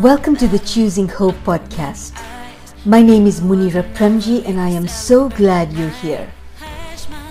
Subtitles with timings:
[0.00, 2.16] Welcome to the Choosing Hope podcast.
[2.86, 6.32] My name is Munira Premji and I am so glad you're here.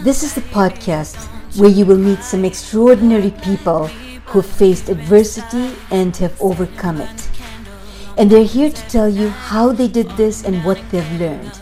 [0.03, 1.17] This is the podcast
[1.57, 7.29] where you will meet some extraordinary people who have faced adversity and have overcome it.
[8.19, 11.59] And they're here to tell you how they did this and what they've learned.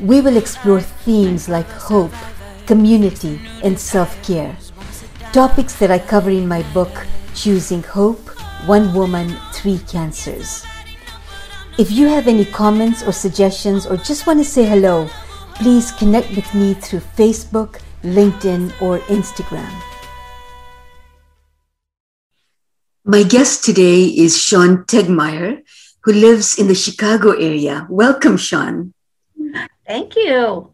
[0.00, 2.14] We will explore themes like hope,
[2.64, 4.56] community, and self care.
[5.34, 8.33] Topics that I cover in my book, Choosing Hope
[8.66, 10.64] One Woman, Three Cancers.
[11.76, 15.06] If you have any comments or suggestions or just want to say hello,
[15.56, 19.70] please connect with me through Facebook, LinkedIn, or Instagram.
[23.04, 25.60] My guest today is Sean Tegmeyer,
[26.04, 27.86] who lives in the Chicago area.
[27.90, 28.94] Welcome, Sean.
[29.86, 30.72] Thank you.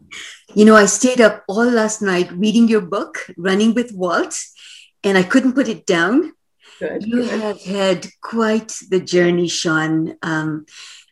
[0.55, 4.39] You know, I stayed up all last night reading your book, Running with Walt,
[5.03, 6.31] and I couldn't put it down.
[6.81, 7.39] Good, you good.
[7.41, 10.15] have had quite the journey, Sean.
[10.23, 10.65] Um,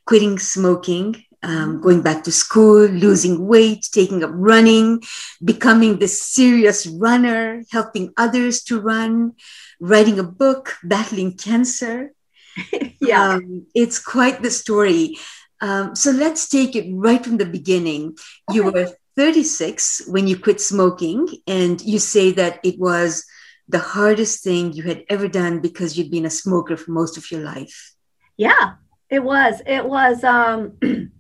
[0.09, 1.81] quitting smoking, um, mm-hmm.
[1.81, 5.03] going back to school, losing weight, taking up running,
[5.44, 9.34] becoming the serious runner, helping others to run,
[9.80, 12.11] writing a book, battling cancer.
[13.00, 13.33] yeah.
[13.36, 15.17] Um, it's quite the story.
[15.61, 18.17] Um, so let's take it right from the beginning.
[18.50, 18.56] Okay.
[18.56, 23.26] You were 36 when you quit smoking, and you say that it was
[23.70, 27.31] the hardest thing you had ever done because you'd been a smoker for most of
[27.31, 27.94] your life.
[28.36, 28.73] Yeah,
[29.09, 29.61] it was.
[29.66, 30.73] It was um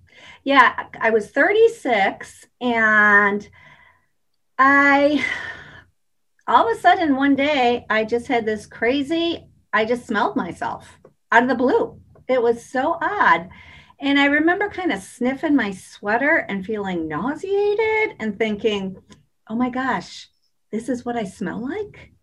[0.43, 3.47] yeah, I was 36 and
[4.57, 5.23] I
[6.47, 10.97] all of a sudden one day I just had this crazy I just smelled myself
[11.31, 12.01] out of the blue.
[12.27, 13.49] It was so odd.
[14.01, 18.97] And I remember kind of sniffing my sweater and feeling nauseated and thinking,
[19.47, 20.29] "Oh my gosh,
[20.71, 22.13] this is what I smell like?"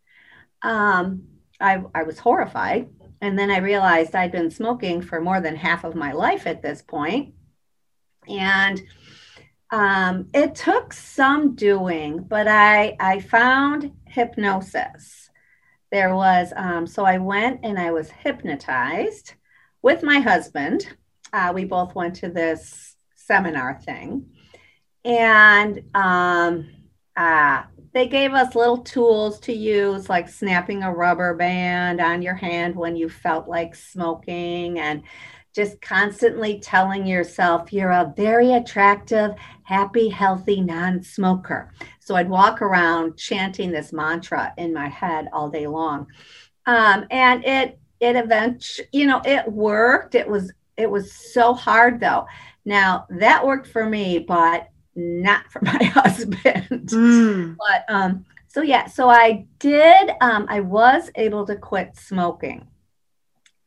[0.63, 1.23] Um,
[1.61, 2.89] I, I was horrified.
[3.21, 6.63] And then I realized I'd been smoking for more than half of my life at
[6.63, 7.35] this point.
[8.29, 8.83] And
[9.71, 15.31] um, it took some doing, but I, I found hypnosis.
[15.91, 19.35] There was, um, so I went and I was hypnotized
[19.83, 20.87] with my husband.
[21.33, 24.27] Uh, we both went to this seminar thing.
[25.05, 26.69] And um,
[27.17, 27.63] uh,
[27.97, 32.77] they gave us little tools to use, like snapping a rubber band on your hand
[32.77, 35.03] when you felt like smoking, and
[35.55, 39.31] just constantly telling yourself you're a very attractive,
[39.63, 41.73] happy, healthy non smoker.
[41.99, 46.07] So I'd walk around chanting this mantra in my head all day long.
[46.67, 50.15] Um, and it, it eventually, you know, it worked.
[50.15, 52.27] It was, it was so hard though.
[52.67, 56.89] Now that worked for me, but not for my husband.
[56.89, 57.57] Mm.
[57.59, 60.11] But um, so yeah, so I did.
[60.21, 62.67] Um, I was able to quit smoking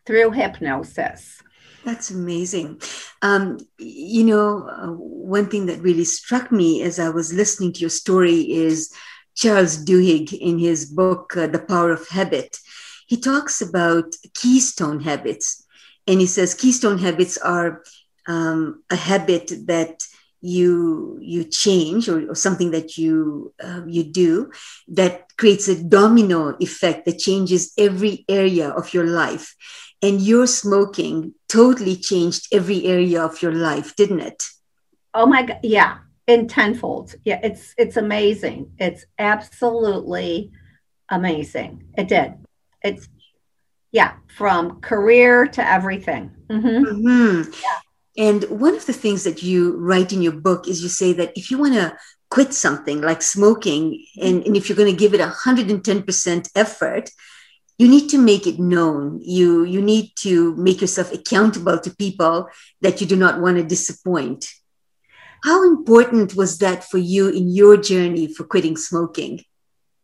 [0.06, 1.42] through hypnosis.
[1.86, 2.82] That's amazing.
[3.22, 7.80] Um, you know, uh, one thing that really struck me as I was listening to
[7.80, 8.94] your story is
[9.36, 12.58] Charles Duhigg in his book, uh, The Power of Habit.
[13.08, 15.66] He talks about keystone habits.
[16.08, 17.84] And he says keystone habits are
[18.28, 20.04] um, a habit that
[20.42, 24.52] you you change or, or something that you uh, you do
[24.88, 29.56] that creates a domino effect that changes every area of your life.
[30.02, 34.44] And your smoking totally changed every area of your life didn't it?
[35.14, 35.60] Oh my god.
[35.64, 35.98] Yeah.
[36.28, 37.16] In tenfold.
[37.26, 38.72] Yeah it's it's amazing.
[38.78, 40.52] It's absolutely
[41.10, 41.84] amazing.
[41.98, 42.36] It did.
[42.82, 43.10] It's
[43.92, 46.32] yeah from career to everything.
[46.48, 47.08] Mm-hmm.
[47.08, 47.52] Mm-hmm.
[47.62, 47.80] yeah
[48.20, 51.32] and one of the things that you write in your book is you say that
[51.38, 51.98] if you want to
[52.30, 57.10] quit something like smoking, and, and if you're going to give it 110% effort,
[57.78, 59.22] you need to make it known.
[59.24, 62.50] You, you need to make yourself accountable to people
[62.82, 64.52] that you do not want to disappoint.
[65.46, 69.46] How important was that for you in your journey for quitting smoking?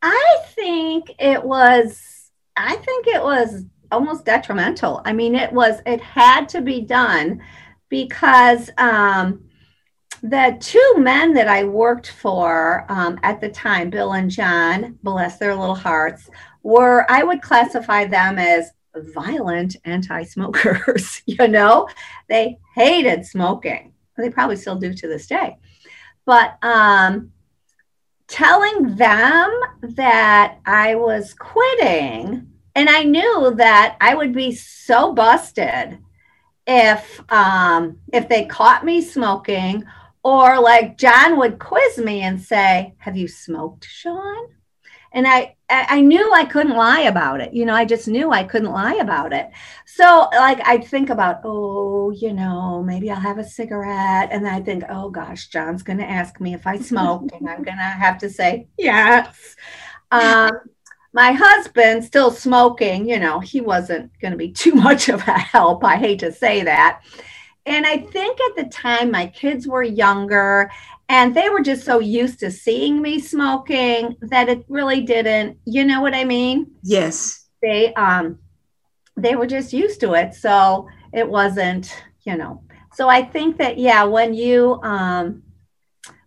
[0.01, 5.01] I think it was, I think it was almost detrimental.
[5.03, 7.41] I mean, it was, it had to be done
[7.95, 9.41] because um,
[10.21, 15.37] the two men that I worked for um, at the time, Bill and John, bless
[15.37, 16.29] their little hearts,
[16.61, 21.21] were, I would classify them as violent anti smokers.
[21.25, 21.87] you know,
[22.27, 23.93] they hated smoking.
[24.17, 25.55] They probably still do to this day.
[26.25, 27.31] But um,
[28.27, 32.45] telling them that I was quitting,
[32.75, 35.99] and I knew that I would be so busted
[36.67, 39.83] if um, if they caught me smoking
[40.23, 44.47] or like John would quiz me and say, "Have you smoked, Sean?"
[45.15, 47.53] and I I knew I couldn't lie about it.
[47.53, 49.49] You know, I just knew I couldn't lie about it.
[49.87, 54.29] So, like, I'd think about, oh, you know, maybe I'll have a cigarette.
[54.31, 57.63] And I think, oh gosh, John's going to ask me if I smoked, and I'm
[57.63, 59.55] going to have to say yes.
[60.11, 60.51] Um,
[61.15, 65.39] my husband, still smoking, you know, he wasn't going to be too much of a
[65.39, 65.83] help.
[65.83, 67.01] I hate to say that.
[67.65, 70.69] And I think at the time my kids were younger
[71.09, 75.85] and they were just so used to seeing me smoking that it really didn't you
[75.85, 78.39] know what i mean yes they um
[79.15, 82.61] they were just used to it so it wasn't you know
[82.93, 85.43] so i think that yeah when you um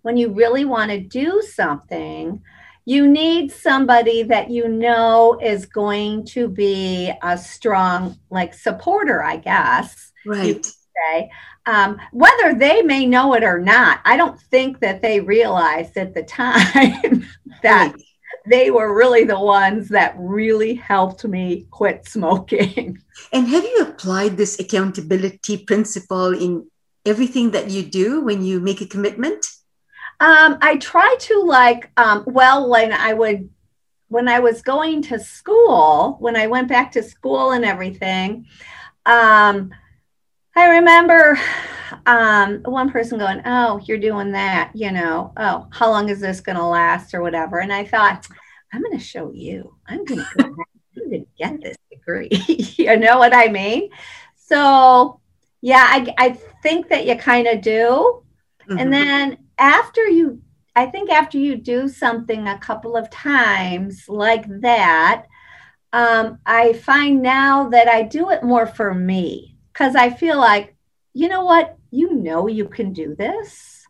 [0.02, 2.40] when you really want to do something
[2.88, 9.36] you need somebody that you know is going to be a strong like supporter i
[9.36, 11.30] guess right say
[11.68, 16.14] um, whether they may know it or not, I don't think that they realized at
[16.14, 17.26] the time
[17.62, 18.02] that right.
[18.48, 22.98] they were really the ones that really helped me quit smoking.
[23.32, 26.70] And have you applied this accountability principle in
[27.04, 29.44] everything that you do when you make a commitment?
[30.20, 33.48] Um, I try to like, um, well, when I would,
[34.08, 38.46] when I was going to school, when I went back to school and everything,
[39.06, 39.70] um,
[40.56, 41.38] I remember
[42.06, 46.40] um, one person going, Oh, you're doing that, you know, oh, how long is this
[46.40, 47.60] going to last or whatever?
[47.60, 48.26] And I thought,
[48.72, 49.76] I'm going to show you.
[49.86, 52.28] I'm going to get this degree.
[52.48, 53.90] you know what I mean?
[54.36, 55.20] So,
[55.60, 56.30] yeah, I, I
[56.62, 58.22] think that you kind of do.
[58.68, 58.78] Mm-hmm.
[58.78, 60.40] And then after you,
[60.74, 65.26] I think after you do something a couple of times like that,
[65.92, 70.76] um, I find now that I do it more for me because I feel like,
[71.14, 73.86] you know what, you know, you can do this.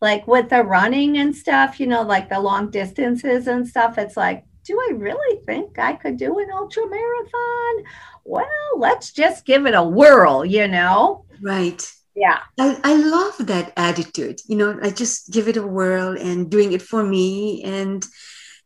[0.00, 4.16] Like with the running and stuff, you know, like the long distances and stuff, it's
[4.16, 7.92] like, do I really think I could do an ultra marathon?
[8.24, 8.46] Well,
[8.76, 11.24] let's just give it a whirl, you know?
[11.40, 11.90] Right.
[12.14, 12.40] Yeah.
[12.58, 14.40] I, I love that attitude.
[14.46, 18.04] You know, I just give it a whirl and doing it for me and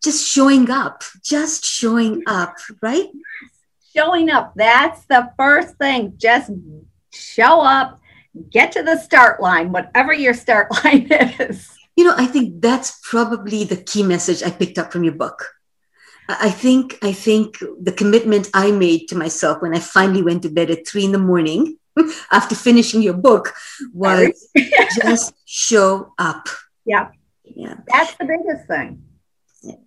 [0.03, 3.09] just showing up, just showing up, right?
[3.97, 4.53] showing up.
[4.55, 6.15] That's the first thing.
[6.19, 6.51] Just
[7.13, 8.01] show up,
[8.51, 11.71] get to the start line, whatever your start line is.
[11.97, 15.49] You know, I think that's probably the key message I picked up from your book.
[16.29, 20.51] I think I think the commitment I made to myself when I finally went to
[20.51, 21.79] bed at three in the morning
[22.33, 23.55] after finishing your book
[23.93, 24.49] was
[25.03, 26.49] just show up.
[26.85, 27.09] Yeah.
[27.45, 27.77] Yeah.
[27.89, 29.03] That's the biggest thing.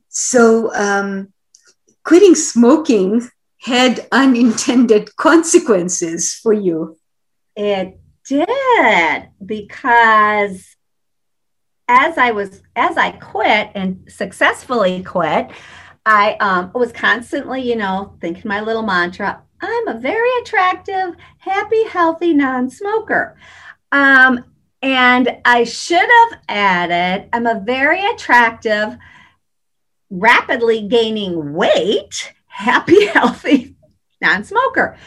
[0.10, 1.34] So um,
[2.04, 3.30] quitting smoking
[3.62, 6.98] had unintended consequences for you.
[7.56, 10.76] It did because
[11.88, 15.52] as I was as I quit and successfully quit,
[16.06, 21.84] I um, was constantly, you know, thinking my little mantra: I'm a very attractive, happy,
[21.86, 23.38] healthy non-smoker.
[23.92, 24.46] Um,
[24.82, 28.98] and I should have added, I'm a very attractive,
[30.10, 33.76] rapidly gaining weight happy, healthy
[34.22, 34.98] non smoker.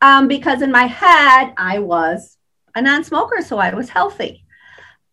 [0.00, 2.38] Um, because in my head, I was
[2.74, 4.44] a non smoker, so I was healthy.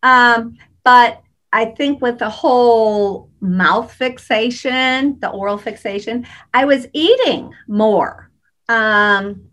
[0.02, 7.52] Um, but I think with the whole mouth fixation, the oral fixation, I was eating
[7.66, 8.27] more.
[8.68, 9.48] Um,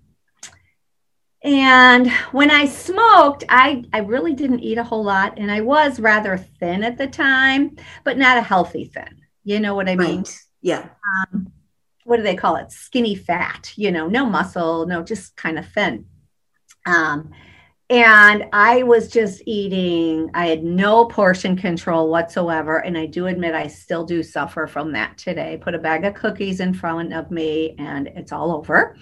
[1.43, 5.38] and when I smoked, I, I really didn't eat a whole lot.
[5.38, 9.22] And I was rather thin at the time, but not a healthy thin.
[9.43, 10.17] You know what I mean?
[10.17, 10.39] Right.
[10.62, 10.89] Yeah.
[11.31, 11.51] Um,
[12.03, 12.72] what do they call it?
[12.72, 16.05] Skinny fat, you know, no muscle, no, just kind of thin.
[16.88, 17.31] Um,
[17.89, 22.80] and I was just eating, I had no portion control whatsoever.
[22.80, 25.60] And I do admit I still do suffer from that today.
[25.62, 28.96] Put a bag of cookies in front of me and it's all over.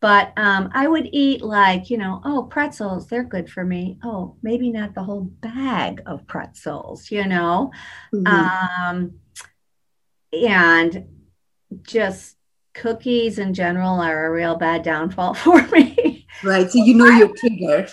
[0.00, 3.98] But um, I would eat like, you know, oh, pretzels, they're good for me.
[4.02, 7.72] Oh, maybe not the whole bag of pretzels, you know?
[8.14, 8.26] Mm-hmm.
[8.26, 9.12] Um,
[10.32, 11.06] and
[11.82, 12.36] just
[12.72, 16.26] cookies in general are a real bad downfall for me.
[16.42, 16.70] Right.
[16.70, 17.86] So you know your trigger.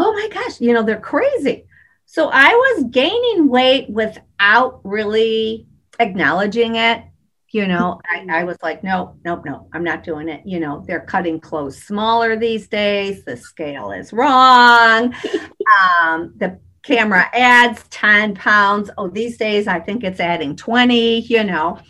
[0.00, 1.66] Oh my gosh, you know, they're crazy.
[2.06, 5.66] So I was gaining weight without really
[5.98, 7.02] acknowledging it.
[7.50, 10.42] You know, I, I was like, no, nope, no, I'm not doing it.
[10.46, 13.24] You know, they're cutting clothes smaller these days.
[13.24, 15.12] The scale is wrong.
[16.00, 18.90] um, the camera adds 10 pounds.
[18.98, 21.80] Oh, these days I think it's adding 20, you know.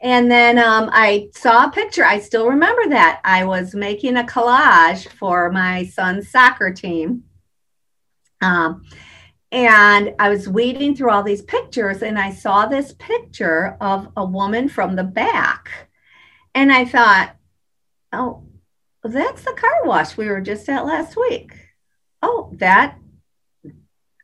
[0.00, 2.06] And then um, I saw a picture.
[2.06, 3.20] I still remember that.
[3.22, 7.24] I was making a collage for my son's soccer team.
[8.40, 8.84] Um,
[9.52, 14.24] and I was weeding through all these pictures and I saw this picture of a
[14.24, 15.88] woman from the back.
[16.54, 17.36] And I thought,
[18.12, 18.44] oh,
[19.02, 21.52] that's the car wash we were just at last week.
[22.22, 22.98] Oh, that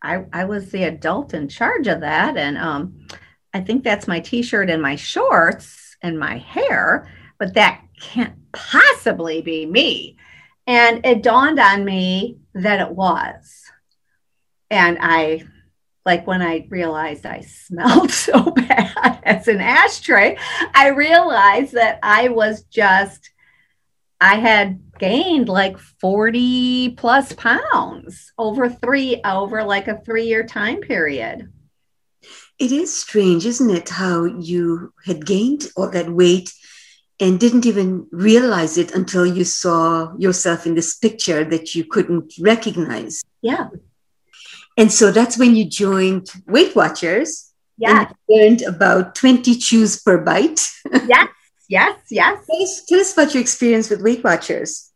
[0.03, 2.37] I, I was the adult in charge of that.
[2.37, 3.09] And um,
[3.53, 8.35] I think that's my t shirt and my shorts and my hair, but that can't
[8.53, 10.19] possibly be me.
[10.67, 13.66] And it dawned on me that it was
[14.71, 15.45] and I
[16.07, 20.39] like when I realized I smelled so bad as an ashtray,
[20.73, 23.31] I realized that I was just,
[24.21, 30.81] I had gained like 40 plus pounds over three, over like a three year time
[30.81, 31.53] period.
[32.59, 33.91] It is strange, isn't it?
[33.91, 36.53] How you had gained all that weight
[37.21, 42.33] and didn't even realize it until you saw yourself in this picture that you couldn't
[42.41, 43.23] recognize.
[43.43, 43.69] Yeah.
[44.77, 47.53] And so that's when you joined Weight Watchers.
[47.79, 48.11] Yeah.
[48.29, 50.61] learned about 20 chews per bite.
[51.07, 51.29] yes,
[51.69, 52.47] yes, yes.
[52.47, 54.93] Tell us, tell us about your experience with Weight Watchers.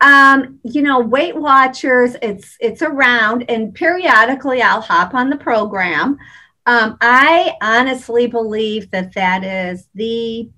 [0.00, 6.18] Um, you know, Weight Watchers, it's it's around and periodically I'll hop on the program.
[6.66, 10.50] Um, I honestly believe that that is the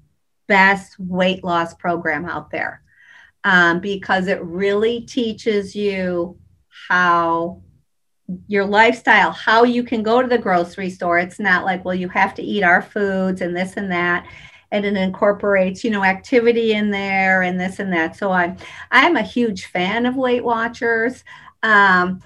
[0.48, 2.82] best weight loss program out there
[3.44, 6.36] um, because it really teaches you
[6.88, 7.62] how
[8.46, 11.18] your lifestyle, how you can go to the grocery store.
[11.18, 14.26] It's not like, well, you have to eat our foods and this and that.
[14.72, 18.16] And it incorporates, you know, activity in there and this and that.
[18.16, 18.56] So I'm
[18.90, 21.24] I'm a huge fan of Weight Watchers.
[21.62, 22.22] Um,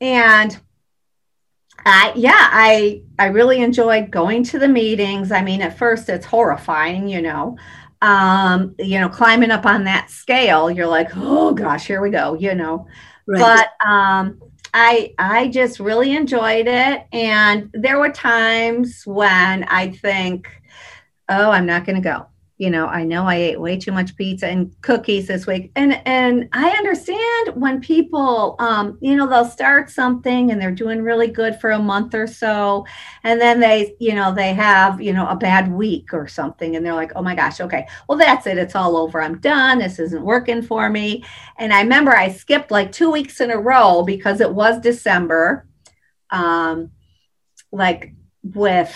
[0.00, 0.60] and
[1.86, 5.32] I yeah, I I really enjoyed going to the meetings.
[5.32, 7.56] I mean, at first it's horrifying, you know.
[8.02, 12.34] Um, you know, climbing up on that scale, you're like, oh gosh, here we go,
[12.34, 12.86] you know.
[13.26, 13.40] Right.
[13.40, 14.40] But um
[14.72, 17.06] I I just really enjoyed it.
[17.12, 20.48] And there were times when I think
[21.28, 22.26] oh I'm not going to go
[22.60, 25.72] you know i know i ate way too much pizza and cookies this week.
[25.76, 31.00] And and i understand when people um you know they'll start something and they're doing
[31.00, 32.84] really good for a month or so.
[33.24, 36.84] And then they you know they have you know a bad week or something and
[36.84, 37.88] they're like oh my gosh okay.
[38.08, 38.58] Well that's it.
[38.58, 39.22] It's all over.
[39.22, 39.78] I'm done.
[39.78, 41.24] This isn't working for me.
[41.56, 45.66] And i remember i skipped like two weeks in a row because it was december
[46.30, 46.90] um
[47.72, 48.94] like with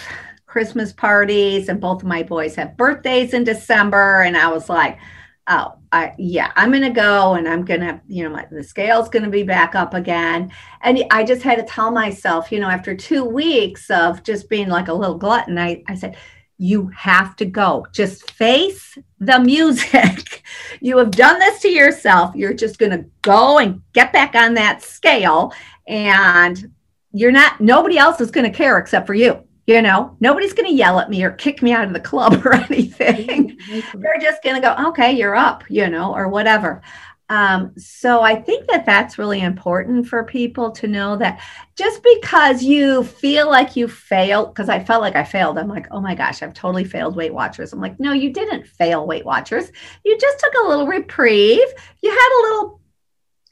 [0.54, 4.22] Christmas parties, and both of my boys have birthdays in December.
[4.22, 5.00] And I was like,
[5.48, 8.62] oh, I, yeah, I'm going to go and I'm going to, you know, my, the
[8.62, 10.52] scale's going to be back up again.
[10.80, 14.68] And I just had to tell myself, you know, after two weeks of just being
[14.68, 16.16] like a little glutton, I, I said,
[16.56, 17.84] you have to go.
[17.92, 20.44] Just face the music.
[20.80, 22.36] you have done this to yourself.
[22.36, 25.52] You're just going to go and get back on that scale.
[25.88, 26.72] And
[27.10, 29.42] you're not, nobody else is going to care except for you.
[29.66, 32.34] You know, nobody's going to yell at me or kick me out of the club
[32.44, 33.58] or anything.
[33.94, 36.82] They're just going to go, okay, you're up, you know, or whatever.
[37.30, 41.40] Um, so I think that that's really important for people to know that
[41.74, 45.86] just because you feel like you failed, because I felt like I failed, I'm like,
[45.90, 47.72] oh my gosh, I've totally failed Weight Watchers.
[47.72, 49.72] I'm like, no, you didn't fail Weight Watchers.
[50.04, 51.66] You just took a little reprieve.
[52.02, 52.80] You had a little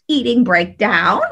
[0.06, 1.22] eating breakdown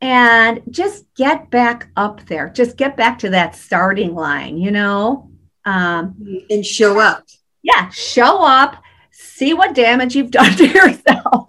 [0.00, 2.48] and just get back up there.
[2.48, 5.30] Just get back to that starting line, you know?
[5.64, 6.16] Um,
[6.48, 7.24] and show up.
[7.62, 11.48] Yeah, show up, see what damage you've done to yourself,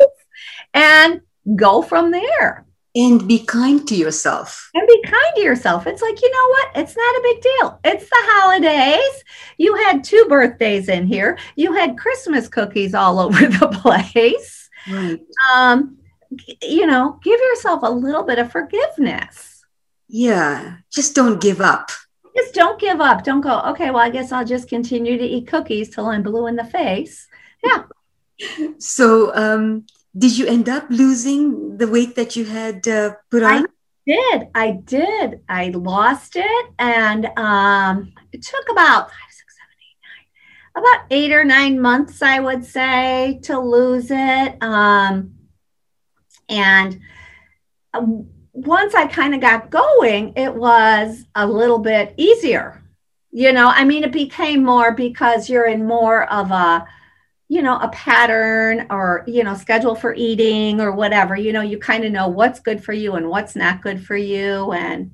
[0.73, 1.21] and
[1.55, 2.65] go from there.
[2.93, 4.69] And be kind to yourself.
[4.73, 5.87] And be kind to yourself.
[5.87, 6.71] It's like, you know what?
[6.75, 7.79] It's not a big deal.
[7.85, 9.23] It's the holidays.
[9.57, 14.69] You had two birthdays in here, you had Christmas cookies all over the place.
[14.89, 15.21] Right.
[15.53, 15.99] Um,
[16.61, 19.63] you know, give yourself a little bit of forgiveness.
[20.07, 21.89] Yeah, just don't give up.
[22.35, 23.23] Just don't give up.
[23.23, 26.47] Don't go, okay, well, I guess I'll just continue to eat cookies till I'm blue
[26.47, 27.27] in the face.
[27.63, 27.83] Yeah.
[28.77, 29.85] So, um,
[30.17, 33.65] did you end up losing the weight that you had uh, put on?
[33.65, 33.67] I
[34.05, 34.47] did.
[34.55, 35.41] I did.
[35.47, 36.65] I lost it.
[36.79, 42.21] And um, it took about five, six, seven, eight, nine, about eight or nine months,
[42.21, 44.57] I would say, to lose it.
[44.61, 45.35] Um,
[46.51, 46.99] and
[47.93, 52.83] um, once I kind of got going, it was a little bit easier.
[53.31, 56.85] You know, I mean, it became more because you're in more of a,
[57.47, 61.35] you know, a pattern or, you know, schedule for eating or whatever.
[61.35, 64.17] You know, you kind of know what's good for you and what's not good for
[64.17, 64.73] you.
[64.73, 65.11] And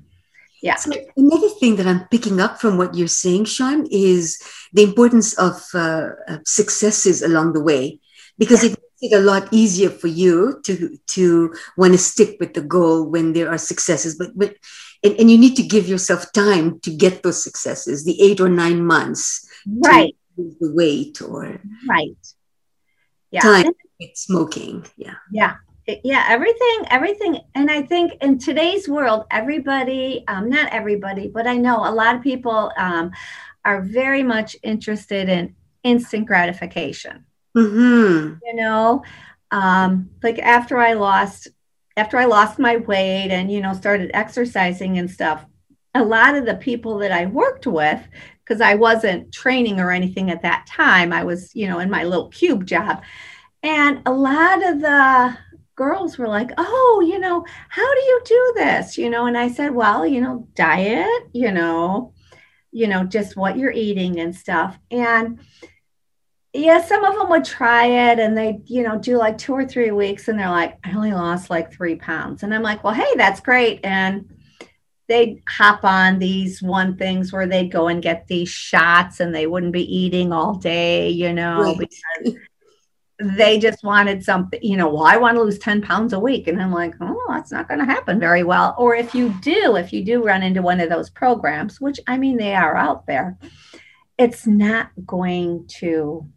[0.64, 0.76] yeah.
[0.76, 4.42] So another thing that I'm picking up from what you're saying, Sean, is
[4.74, 6.10] the importance of uh,
[6.44, 8.00] successes along the way.
[8.40, 8.72] Because yeah.
[8.72, 13.06] it it a lot easier for you to to want to stick with the goal
[13.06, 14.56] when there are successes but but
[15.04, 18.50] and, and you need to give yourself time to get those successes, the eight or
[18.50, 19.48] nine months.
[19.68, 20.16] Right.
[20.38, 22.18] the weight or right.
[23.32, 23.42] Yeah.
[23.42, 24.86] Time with smoking.
[24.96, 25.16] Yeah.
[25.32, 25.56] Yeah
[26.04, 31.56] yeah everything everything and i think in today's world everybody um, not everybody but i
[31.56, 33.10] know a lot of people um,
[33.64, 37.26] are very much interested in instant gratification
[37.58, 38.36] mm-hmm.
[38.44, 39.04] you know
[39.52, 41.48] um, like after i lost
[41.96, 45.46] after i lost my weight and you know started exercising and stuff
[45.96, 48.02] a lot of the people that i worked with
[48.44, 52.04] because i wasn't training or anything at that time i was you know in my
[52.04, 53.02] little cube job
[53.64, 55.38] and a lot of the
[55.78, 58.98] girls were like, Oh, you know, how do you do this?
[58.98, 62.14] You know, and I said, Well, you know, diet, you know,
[62.72, 64.78] you know, just what you're eating and stuff.
[64.92, 65.40] And
[66.58, 69.66] yeah, some of them would try it and they, you know, do like two or
[69.66, 72.44] three weeks and they're like, I only lost like three pounds.
[72.44, 73.80] And I'm like, well, hey, that's great.
[73.84, 74.34] And
[75.08, 79.46] they'd hop on these one things where they'd go and get these shots and they
[79.48, 81.78] wouldn't be eating all day, you know, right.
[81.78, 82.36] because
[83.20, 86.48] they just wanted something, you know, well, I want to lose 10 pounds a week.
[86.48, 88.76] And I'm like, oh, that's not going to happen very well.
[88.78, 92.18] Or if you do, if you do run into one of those programs, which I
[92.18, 93.38] mean, they are out there,
[94.18, 96.28] it's not going to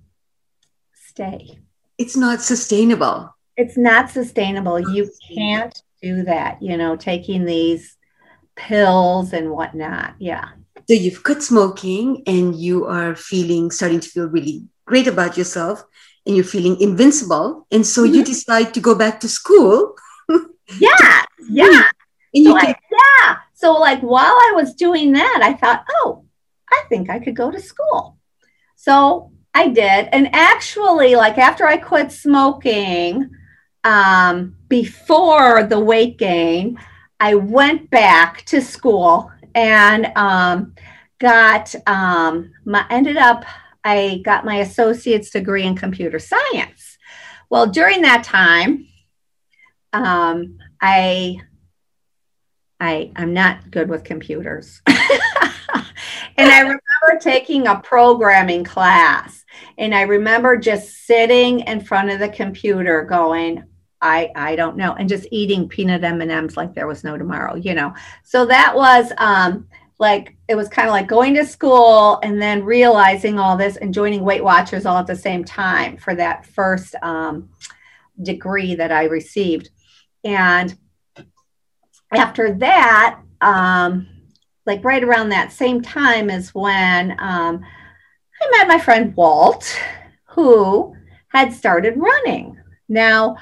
[1.21, 1.59] stay.
[1.99, 3.35] It's not sustainable.
[3.57, 4.81] It's not sustainable.
[4.81, 7.97] You can't do that, you know, taking these
[8.57, 10.15] pills and whatnot.
[10.19, 10.49] Yeah.
[10.89, 15.85] So you've quit smoking and you are feeling, starting to feel really great about yourself
[16.27, 17.67] and you're feeling invincible.
[17.71, 18.15] And so mm-hmm.
[18.15, 19.95] you decide to go back to school.
[20.79, 21.91] yeah, yeah.
[22.33, 23.37] And you so like, yeah.
[23.55, 26.25] So like while I was doing that, I thought, oh,
[26.71, 28.19] I think I could go to school.
[28.77, 30.09] So I did.
[30.13, 33.31] And actually, like after I quit smoking,
[33.85, 36.79] um, before the weight gain,
[37.19, 40.75] I went back to school and um,
[41.19, 43.45] got um, my ended up
[43.85, 46.99] I got my associate's degree in computer science.
[47.49, 48.87] Well, during that time,
[49.93, 51.41] um, I,
[52.79, 54.83] I, I'm not good with computers.
[54.87, 54.97] and
[56.39, 59.40] I remember taking a programming class,
[59.79, 63.65] and I remember just sitting in front of the computer going,
[64.01, 67.75] I, I don't know, and just eating peanut M&Ms like there was no tomorrow, you
[67.75, 67.95] know.
[68.25, 69.69] So that was um,
[69.99, 73.93] like it was kind of like going to school and then realizing all this and
[73.93, 77.51] joining Weight Watchers all at the same time for that first um,
[78.23, 79.69] degree that I received.
[80.25, 80.77] And
[82.13, 84.09] after that, um,
[84.67, 87.63] like right around that same time is when um,
[88.41, 89.79] I met my friend Walt,
[90.25, 90.97] who
[91.29, 92.59] had started running.
[92.89, 93.37] Now,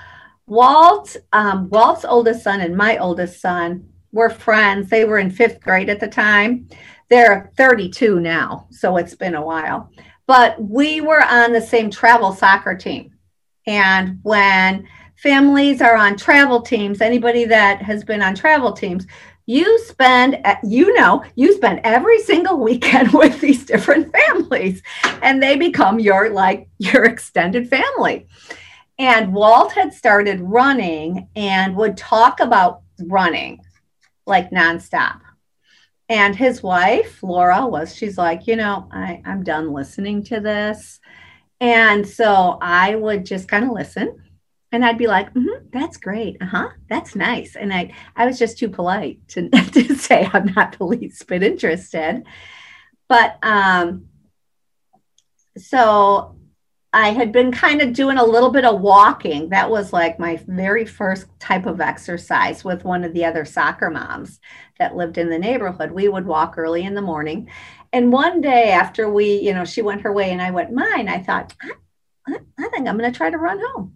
[0.47, 4.89] Walt, um, Walt's oldest son and my oldest son were friends.
[4.89, 6.69] They were in fifth grade at the time.
[7.09, 9.91] They're 32 now, so it's been a while.
[10.27, 13.15] But we were on the same travel soccer team.
[13.67, 19.07] And when families are on travel teams, anybody that has been on travel teams,
[19.49, 24.83] you spend, uh, you know, you spend every single weekend with these different families,
[25.23, 28.29] and they become your like your extended family.
[28.99, 33.61] And Walt had started running and would talk about running
[34.27, 35.21] like nonstop.
[36.11, 41.01] And his wife, Laura, was, she's like, you know, I, I'm done listening to this.
[41.61, 44.23] And so I would just kind of listen
[44.71, 46.37] and I'd be like, mm-hmm, that's great.
[46.41, 46.69] Uh huh.
[46.89, 47.57] That's nice.
[47.57, 51.43] And I, I was just too polite to, to say I'm not the least bit
[51.43, 52.25] interested.
[53.09, 54.09] But um,
[55.57, 56.37] so
[56.93, 59.51] I had been kind of doing a little bit of walking.
[59.51, 63.91] That was like my very first type of exercise with one of the other soccer
[63.91, 64.41] moms
[64.79, 65.91] that lived in the neighborhood.
[65.91, 67.51] We would walk early in the morning.
[67.93, 71.09] And one day after we, you know, she went her way and I went mine,
[71.09, 71.55] I thought,
[72.27, 73.95] I, I think I'm going to try to run home.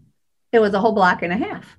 [0.53, 1.77] It was a whole block and a half.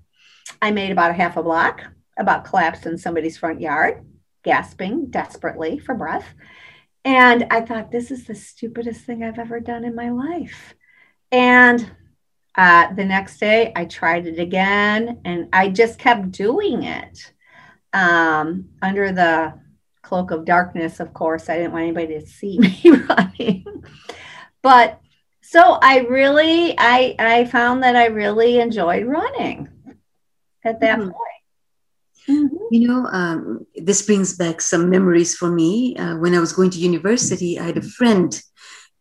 [0.62, 1.84] I made about a half a block,
[2.18, 4.06] about collapsed in somebody's front yard,
[4.44, 6.28] gasping desperately for breath.
[7.06, 10.74] And I thought, this is the stupidest thing I've ever done in my life.
[11.32, 11.92] And
[12.56, 17.34] uh, the next day, I tried it again and I just kept doing it
[17.92, 19.60] um, under the
[20.02, 21.50] cloak of darkness, of course.
[21.50, 23.84] I didn't want anybody to see me running.
[24.62, 25.02] but
[25.54, 29.70] so I really, I, I found that I really enjoyed running
[30.66, 31.12] at that mm-hmm.
[31.12, 31.42] point.
[32.28, 32.56] Mm-hmm.
[32.72, 35.96] You know, um, this brings back some memories for me.
[35.96, 38.42] Uh, when I was going to university, I had a friend,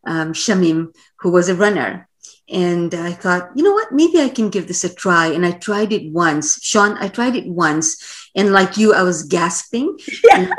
[0.06, 2.06] um, Shamim, who was a runner
[2.52, 5.28] and I thought, you know what, maybe I can give this a try.
[5.28, 6.62] And I tried it once.
[6.62, 8.30] Sean, I tried it once.
[8.34, 9.98] And like you, I was gasping.
[10.24, 10.50] Yeah.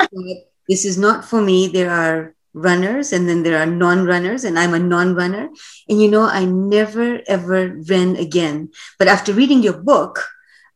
[0.68, 1.68] this is not for me.
[1.68, 5.50] There are runners and then there are non-runners and i'm a non-runner.
[5.88, 8.70] And you know i never ever ran again.
[8.98, 10.24] But after reading your book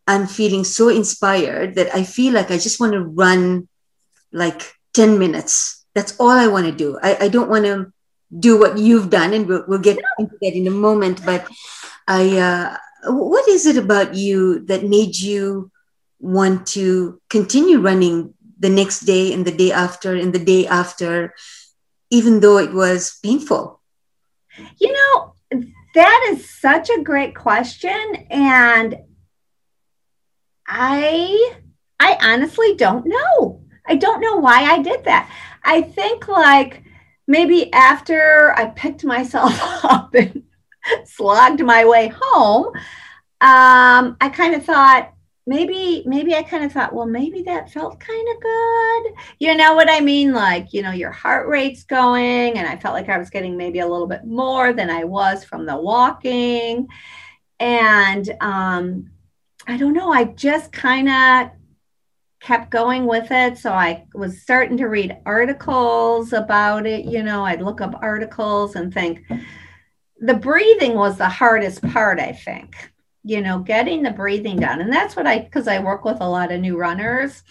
[0.06, 3.68] i'm feeling so inspired that i feel like i just want to run
[4.32, 5.86] like 10 minutes.
[5.94, 6.98] That's all i want to do.
[7.02, 7.92] I, I don't want to
[8.36, 11.24] do what you've done and we'll, we'll get into that in a moment.
[11.24, 11.48] But
[12.06, 15.70] i uh, what is it about you that made you
[16.18, 21.32] want to continue running the next day and the day after and the day after
[22.10, 23.80] even though it was painful?
[24.78, 25.34] You know,
[25.94, 28.26] that is such a great question.
[28.30, 28.98] And
[30.66, 31.54] I
[32.00, 33.62] I honestly don't know.
[33.86, 35.30] I don't know why I did that.
[35.64, 36.82] I think like
[37.26, 40.44] maybe after I picked myself up and
[41.04, 42.66] slogged my way home,
[43.40, 45.12] um, I kind of thought,
[45.48, 49.14] maybe maybe i kind of thought well maybe that felt kind of good.
[49.38, 50.32] You know what i mean?
[50.34, 53.78] Like you know your heart rate's going and i felt like i was getting maybe
[53.78, 56.86] a little bit more than i was from the walking.
[57.58, 59.10] And um
[59.66, 61.50] i don't know i just kind of
[62.40, 63.58] kept going with it.
[63.58, 68.76] So i was starting to read articles about it you know i'd look up articles
[68.76, 69.24] and think
[70.20, 72.76] the breathing was the hardest part i think
[73.28, 74.80] you know, getting the breathing done.
[74.80, 77.42] And that's what I, because I work with a lot of new runners.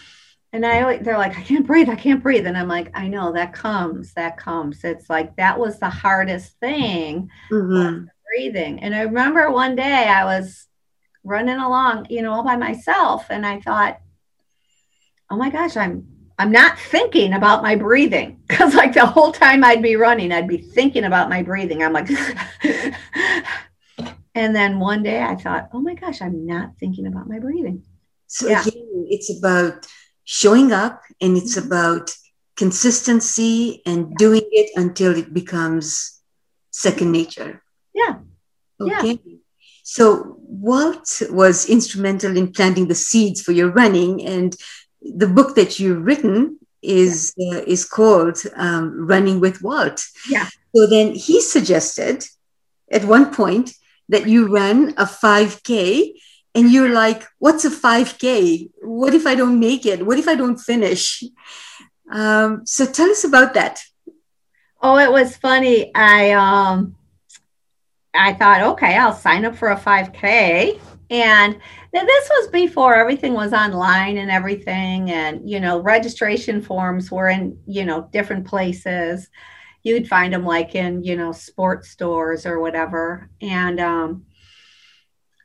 [0.52, 2.48] And I, they're like, I can't breathe, I can't breathe.
[2.48, 4.82] And I'm like, I know that comes, that comes.
[4.82, 8.06] It's like that was the hardest thing, mm-hmm.
[8.26, 8.80] breathing.
[8.80, 10.66] And I remember one day I was
[11.22, 14.00] running along, you know, all by myself, and I thought,
[15.30, 16.08] oh my gosh, I'm
[16.40, 20.48] I'm not thinking about my breathing because like the whole time I'd be running, I'd
[20.48, 21.84] be thinking about my breathing.
[21.84, 22.08] I'm like,
[24.38, 27.82] And then one day I thought, oh my gosh, I'm not thinking about my breathing.
[28.28, 28.62] So yeah.
[28.62, 29.86] again, it's about
[30.24, 31.66] showing up and it's mm-hmm.
[31.66, 32.14] about
[32.56, 36.20] consistency and doing it until it becomes
[36.70, 37.62] second nature.
[37.94, 38.14] Yeah.
[38.80, 39.18] Okay.
[39.24, 39.36] Yeah.
[39.82, 44.54] So Walt was instrumental in planting the seeds for your running, and
[45.00, 47.58] the book that you've written is yeah.
[47.58, 50.04] uh, is called um, Running with Walt.
[50.28, 50.46] Yeah.
[50.76, 52.24] So then he suggested
[52.92, 53.72] at one point
[54.08, 56.12] that you run a 5K
[56.54, 58.70] and you're like, what's a 5K?
[58.82, 60.04] What if I don't make it?
[60.04, 61.22] What if I don't finish?
[62.10, 63.82] Um, so tell us about that.
[64.80, 65.94] Oh, it was funny.
[65.94, 66.96] I um
[68.14, 70.80] I thought, okay, I'll sign up for a 5K.
[71.10, 71.58] And
[71.92, 75.10] this was before everything was online and everything.
[75.10, 79.28] And, you know, registration forms were in, you know, different places
[79.88, 83.30] you'd find them like in you know sports stores or whatever.
[83.40, 84.26] And um,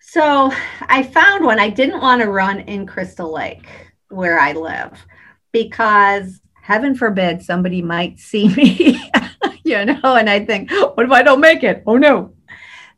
[0.02, 0.52] so
[0.82, 1.60] i found one.
[1.60, 3.66] I didn't want to run in crystal lake
[4.10, 5.04] where i live
[5.52, 9.12] because heaven forbid somebody might see me
[9.64, 11.82] you know and i think what if i don't make it?
[11.88, 12.36] Oh no.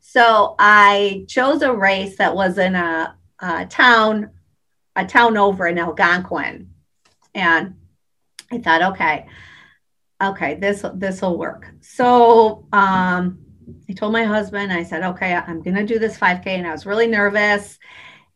[0.00, 4.30] So i chose a race that was in a, a town
[4.94, 6.70] a town over in algonquin.
[7.34, 7.76] And
[8.52, 9.26] i thought okay
[10.22, 11.68] okay, this this will work.
[11.80, 13.38] So um,
[13.88, 16.72] I told my husband, I said, okay, I'm going to do this 5K, and I
[16.72, 17.78] was really nervous.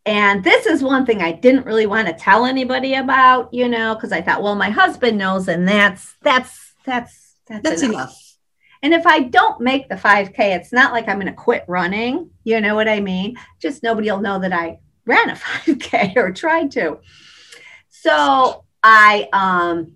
[0.06, 3.94] And this is one thing I didn't really want to tell anybody about, you know,
[3.94, 7.94] because I thought, well, my husband knows, and that's that's that's that's, that's enough.
[7.94, 8.36] enough.
[8.82, 12.30] And if I don't make the 5K, it's not like I'm going to quit running.
[12.44, 13.36] You know what I mean?
[13.60, 16.98] Just nobody will know that I ran a 5K or tried to.
[17.88, 19.92] So I um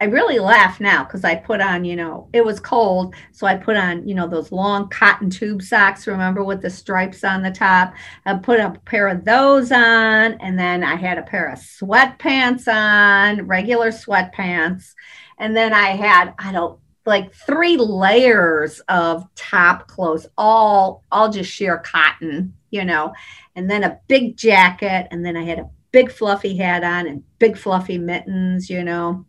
[0.00, 3.16] I really laugh now because I put on, you know, it was cold.
[3.32, 7.24] So I put on, you know, those long cotton tube socks, remember, with the stripes
[7.24, 7.94] on the top.
[8.24, 10.34] I put a pair of those on.
[10.34, 14.94] And then I had a pair of sweatpants on, regular sweatpants.
[15.38, 21.50] And then I had, I don't, like three layers of top clothes, all, all just
[21.50, 23.14] sheer cotton, you know,
[23.56, 25.08] and then a big jacket.
[25.10, 29.24] And then I had a big fluffy hat on and big fluffy mittens, you know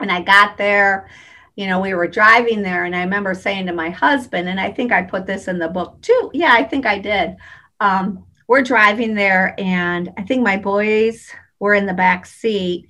[0.00, 1.08] and I got there,
[1.56, 4.70] you know, we were driving there, and I remember saying to my husband, and I
[4.70, 6.30] think I put this in the book too.
[6.32, 7.36] Yeah, I think I did.
[7.80, 12.88] Um, we're driving there, and I think my boys were in the back seat,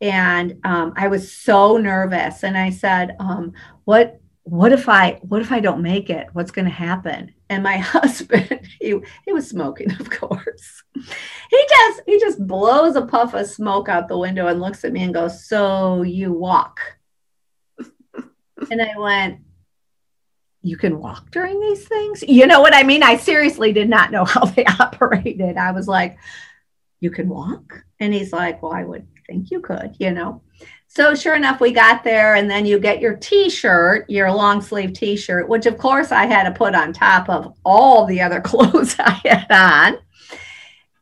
[0.00, 2.42] and um, I was so nervous.
[2.42, 3.52] And I said, um,
[3.84, 4.20] "What?
[4.44, 5.18] What if I?
[5.22, 6.28] What if I don't make it?
[6.32, 10.82] What's going to happen?" And my husband, he he was smoking, of course.
[10.94, 14.92] He just he just blows a puff of smoke out the window and looks at
[14.92, 16.80] me and goes, "So you walk?"
[18.70, 19.40] and I went,
[20.62, 22.22] you can walk during these things.
[22.26, 23.02] You know what I mean?
[23.02, 25.56] I seriously did not know how they operated.
[25.56, 26.18] I was like,
[27.00, 27.84] you can walk?
[27.98, 30.42] And he's like, well, I would think you could, you know.
[30.88, 34.92] So sure enough, we got there, and then you get your T-shirt, your long sleeve
[34.92, 38.96] T-shirt, which of course I had to put on top of all the other clothes
[38.98, 39.98] I had on.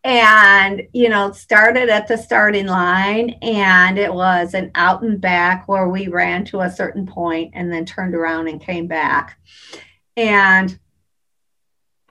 [0.04, 5.66] And you know, started at the starting line, and it was an out and back
[5.66, 9.38] where we ran to a certain point and then turned around and came back.
[10.16, 10.78] And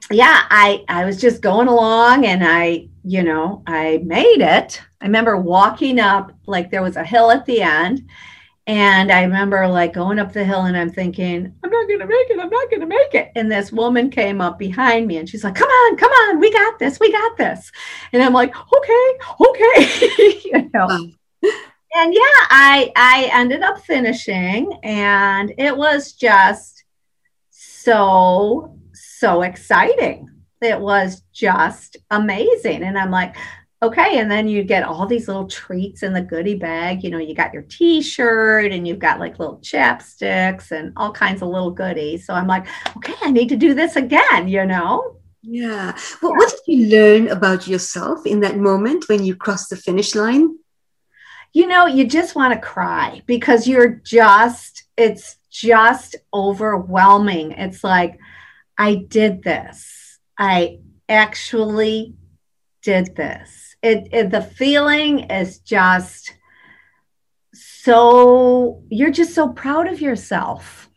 [0.09, 4.81] yeah, I I was just going along, and I you know, I made it.
[5.01, 8.07] I remember walking up, like there was a hill at the end.
[8.65, 12.05] And I remember like going up the hill and I'm thinking, I'm not going to
[12.05, 12.39] make it.
[12.39, 13.31] I'm not going to make it.
[13.35, 16.39] And this woman came up behind me and she's like, come on, come on.
[16.39, 16.99] We got this.
[16.99, 17.71] We got this.
[18.11, 20.41] And I'm like, okay, okay.
[20.43, 21.11] you know.
[21.95, 26.83] And yeah, I I ended up finishing and it was just
[27.49, 30.29] so so exciting
[30.61, 32.83] it was just amazing.
[32.83, 33.35] And I'm like,
[33.81, 34.19] okay.
[34.19, 37.03] And then you get all these little treats in the goodie bag.
[37.03, 41.11] You know, you got your t shirt and you've got like little chapsticks and all
[41.11, 42.25] kinds of little goodies.
[42.25, 45.17] So I'm like, okay, I need to do this again, you know?
[45.41, 45.97] Yeah.
[46.21, 46.37] Well, yeah.
[46.37, 50.57] what did you learn about yourself in that moment when you crossed the finish line?
[51.53, 57.53] You know, you just want to cry because you're just, it's just overwhelming.
[57.53, 58.19] It's like,
[58.77, 59.97] I did this
[60.37, 62.13] I actually
[62.83, 63.66] did this.
[63.87, 66.33] It, it, the feeling is just
[67.53, 70.89] so you're just so proud of yourself.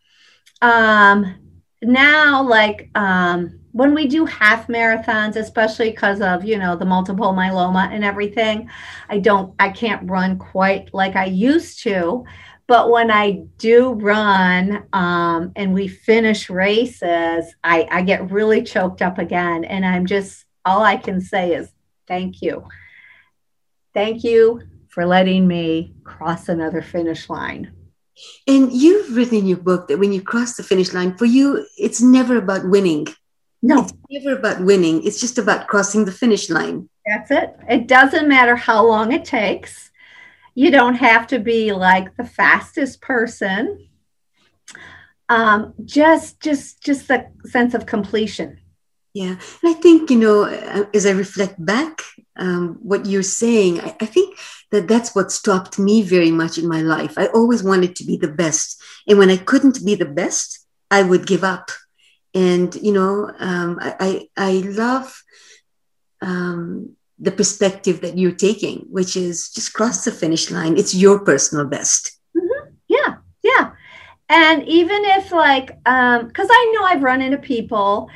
[0.61, 1.37] Um,
[1.83, 7.33] now, like um, when we do half marathons, especially because of you know the multiple
[7.33, 8.69] myeloma and everything,
[9.09, 12.25] I don't, I can't run quite like I used to.
[12.67, 19.03] But when I do run um, and we finish races, I, I get really choked
[19.03, 19.65] up again.
[19.65, 21.73] And I'm just, all I can say is
[22.11, 22.67] thank you.
[23.95, 27.73] Thank you for letting me cross another finish line.
[28.47, 31.67] And you've written in your book that when you cross the finish line, for you,
[31.79, 33.07] it's never about winning.
[33.63, 35.03] No, it's never about winning.
[35.07, 36.89] It's just about crossing the finish line.
[37.07, 37.57] That's it.
[37.69, 39.91] It doesn't matter how long it takes
[40.55, 43.89] you don't have to be like the fastest person
[45.29, 48.60] um, just just just the sense of completion
[49.13, 52.03] yeah and i think you know uh, as i reflect back
[52.37, 54.39] um, what you're saying I, I, think
[54.71, 58.17] that that's what stopped me very much in my life i always wanted to be
[58.17, 61.71] the best and when i couldn't be the best i would give up
[62.35, 65.23] and you know um, I, I, I love
[66.23, 70.79] um, the perspective that you're taking, which is just cross the finish line.
[70.79, 72.19] It's your personal best.
[72.37, 72.71] Mm-hmm.
[72.89, 73.73] Yeah, yeah.
[74.29, 78.09] And even if like, um, because I know I've run into people,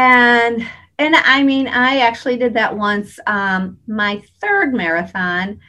[0.00, 0.66] and
[0.98, 3.18] and I mean, I actually did that once.
[3.26, 5.60] Um, my third marathon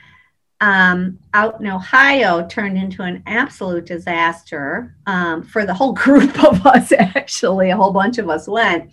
[0.60, 6.66] um, out in Ohio turned into an absolute disaster um, for the whole group of
[6.66, 6.92] us.
[6.92, 8.92] Actually, a whole bunch of us went,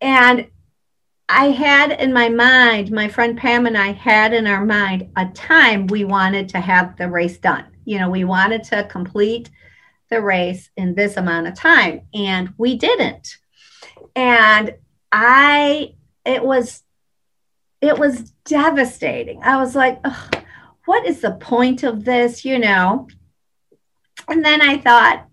[0.00, 0.46] and
[1.28, 5.26] I had in my mind, my friend Pam and I had in our mind a
[5.26, 7.66] time we wanted to have the race done.
[7.84, 9.50] You know, we wanted to complete
[10.10, 13.36] the race in this amount of time, and we didn't.
[14.18, 14.74] And
[15.12, 16.82] I, it was,
[17.80, 19.44] it was devastating.
[19.44, 20.04] I was like,
[20.86, 22.44] what is the point of this?
[22.44, 23.06] You know?
[24.26, 25.28] And then I thought,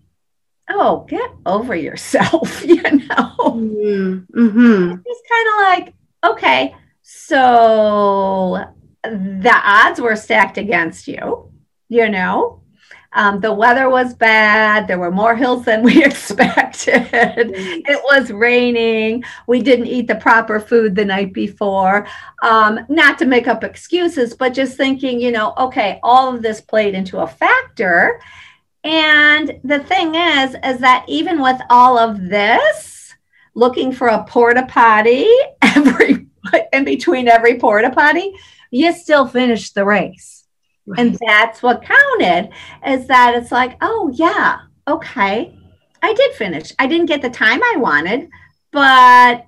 [0.70, 3.34] oh, get over yourself, you know?
[3.40, 4.40] Mm-hmm.
[4.40, 4.94] mm-hmm.
[5.04, 5.94] It's kind of like,
[6.24, 8.66] okay, so
[9.02, 11.50] the odds were stacked against you,
[11.88, 12.62] you know?
[13.16, 14.86] Um, the weather was bad.
[14.86, 17.08] There were more hills than we expected.
[17.10, 19.24] It was raining.
[19.46, 22.06] We didn't eat the proper food the night before.
[22.42, 26.60] Um, not to make up excuses, but just thinking, you know, okay, all of this
[26.60, 28.20] played into a factor.
[28.84, 33.14] And the thing is, is that even with all of this,
[33.54, 35.26] looking for a porta potty
[35.62, 36.26] every
[36.72, 38.32] in between every porta potty,
[38.70, 40.35] you still finish the race.
[40.86, 41.00] Right.
[41.00, 42.50] And that's what counted
[42.86, 45.58] is that it's like, oh yeah, okay.
[46.02, 46.72] I did finish.
[46.78, 48.28] I didn't get the time I wanted,
[48.70, 49.46] but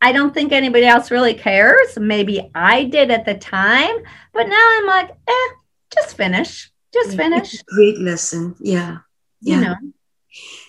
[0.00, 1.98] I don't think anybody else really cares.
[1.98, 3.96] Maybe I did at the time,
[4.32, 5.48] but now I'm like, eh,
[5.92, 6.70] just finish.
[6.92, 7.60] Just finish.
[7.62, 8.54] great lesson.
[8.60, 8.98] Yeah.
[9.40, 9.54] Yeah.
[9.54, 9.74] You know.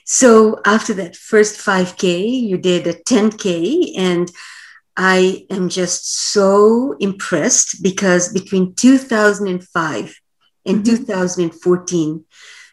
[0.05, 4.31] So after that first 5K, you did a 10K, and
[4.97, 10.21] I am just so impressed because between 2005
[10.65, 10.95] and mm-hmm.
[10.95, 12.23] 2014,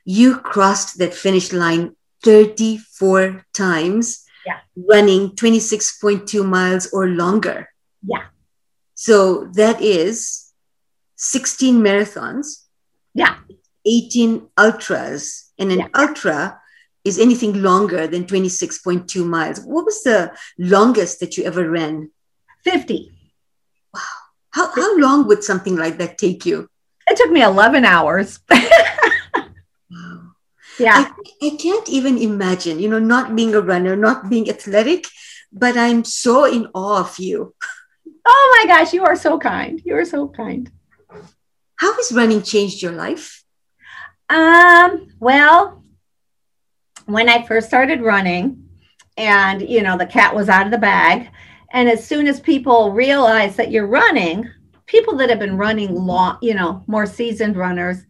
[0.05, 4.59] you crossed that finish line 34 times Yeah.
[4.77, 7.69] running 26.2 miles or longer.
[8.05, 8.27] Yeah.
[8.95, 10.53] So that is
[11.17, 12.67] 16 marathons,
[13.15, 13.37] Yeah.
[13.85, 15.89] 18 ultras, and an Yeah.
[15.95, 16.62] ultra
[17.05, 19.61] is anything longer than 26.2 miles.
[19.61, 22.11] What was the longest that you ever ran?
[22.65, 23.13] 50.
[23.93, 24.01] Wow.
[24.51, 26.69] How, how long would something like that take you?
[27.09, 28.41] It took me 11 hours.
[29.91, 30.33] Wow.
[30.79, 31.13] yeah.
[31.43, 35.07] I, I can't even imagine, you know, not being a runner, not being athletic,
[35.53, 37.55] but I'm so in awe of you.
[38.25, 39.83] Oh my gosh, you are so kind.
[39.85, 40.71] You are so kind.
[41.77, 43.45] How has running changed your life?
[44.31, 45.82] Um, well,
[47.13, 48.69] when I first started running
[49.17, 51.31] and you know the cat was out of the bag,
[51.73, 54.49] and as soon as people realize that you're running,
[54.87, 58.05] people that have been running long, you know, more seasoned runners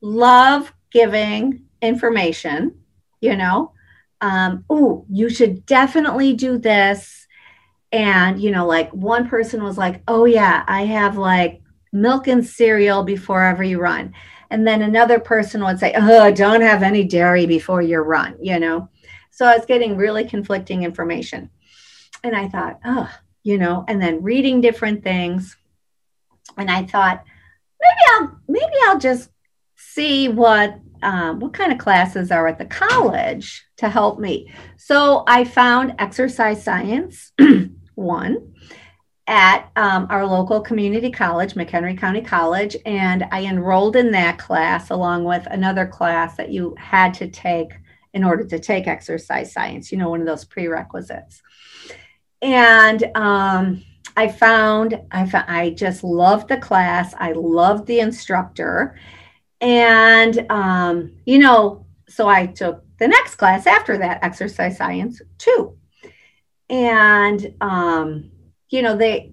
[0.00, 2.78] love giving information,
[3.20, 3.72] you know.
[4.20, 7.26] Um, oh, you should definitely do this.
[7.90, 11.60] And, you know, like one person was like, oh, yeah, I have like
[11.92, 14.14] milk and cereal before every run.
[14.52, 18.60] And then another person would say, oh, don't have any dairy before your run, you
[18.60, 18.90] know.
[19.30, 21.48] So I was getting really conflicting information.
[22.22, 23.10] And I thought, oh,
[23.42, 25.56] you know, and then reading different things.
[26.58, 27.24] And I thought,
[27.80, 29.30] maybe I'll maybe I'll just
[29.74, 34.52] see what um, what kind of classes are at the college to help me.
[34.76, 37.32] So I found exercise science
[37.94, 38.51] one
[39.26, 44.90] at um, our local community college, McHenry County College, and I enrolled in that class
[44.90, 47.72] along with another class that you had to take
[48.12, 49.92] in order to take exercise science.
[49.92, 51.40] You know, one of those prerequisites.
[52.42, 53.84] And um,
[54.16, 57.14] I found I found, I just loved the class.
[57.16, 58.98] I loved the instructor,
[59.60, 65.78] and um, you know, so I took the next class after that, exercise science two,
[66.68, 68.32] and um,
[68.72, 69.32] you know they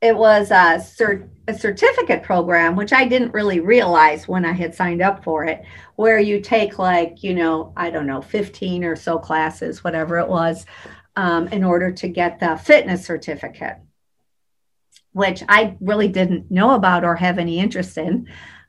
[0.00, 4.74] it was a, cert, a certificate program which i didn't really realize when i had
[4.74, 5.62] signed up for it
[5.96, 10.28] where you take like you know i don't know 15 or so classes whatever it
[10.28, 10.66] was
[11.16, 13.78] um, in order to get the fitness certificate
[15.12, 18.28] which i really didn't know about or have any interest in.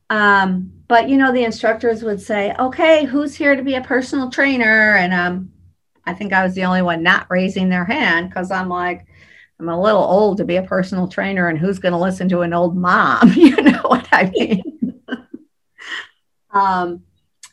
[0.10, 4.30] Um, but you know the instructors would say okay who's here to be a personal
[4.30, 4.96] trainer?
[4.96, 5.52] And um,
[6.06, 9.08] i think i was the only one not raising their hand because i'm like
[9.60, 12.42] I'm a little old to be a personal trainer, and who's going to listen to
[12.42, 13.34] an old mom?
[13.36, 15.02] You know what I mean?
[16.52, 17.04] um,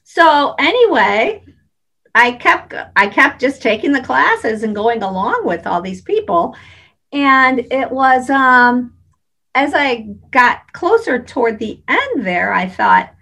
[0.05, 1.45] so anyway,
[2.15, 6.57] I kept I kept just taking the classes and going along with all these people,
[7.13, 8.95] and it was um,
[9.55, 13.15] as I got closer toward the end there, I thought,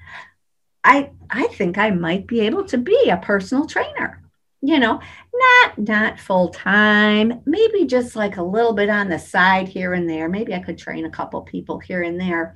[0.84, 4.17] I I think I might be able to be a personal trainer
[4.60, 5.00] you know
[5.32, 10.08] not not full time maybe just like a little bit on the side here and
[10.08, 10.28] there.
[10.28, 12.54] Maybe i could train a couple people here and there.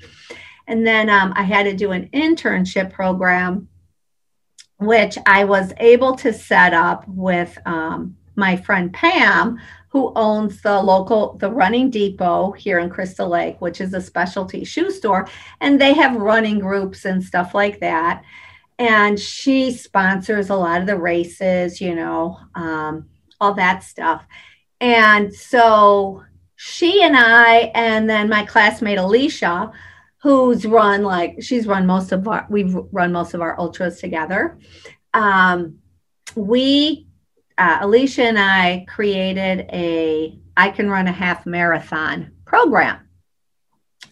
[0.66, 3.68] And then um, i had to do an internship program
[4.78, 9.58] which i was able to set up with um, my friend pam
[9.90, 14.64] who owns the local the running depot here in crystal lake which is a specialty
[14.64, 15.28] shoe store.
[15.60, 18.24] And they have running groups and stuff like that
[18.82, 23.06] and she sponsors a lot of the races, you know, um,
[23.40, 24.24] all that stuff.
[24.80, 26.24] And so
[26.56, 29.70] she and I, and then my classmate Alicia,
[30.20, 34.58] who's run like she's run most of our, we've run most of our ultras together.
[35.14, 35.78] Um,
[36.34, 37.06] we,
[37.56, 43.08] uh, Alicia and I created a I can run a half marathon program.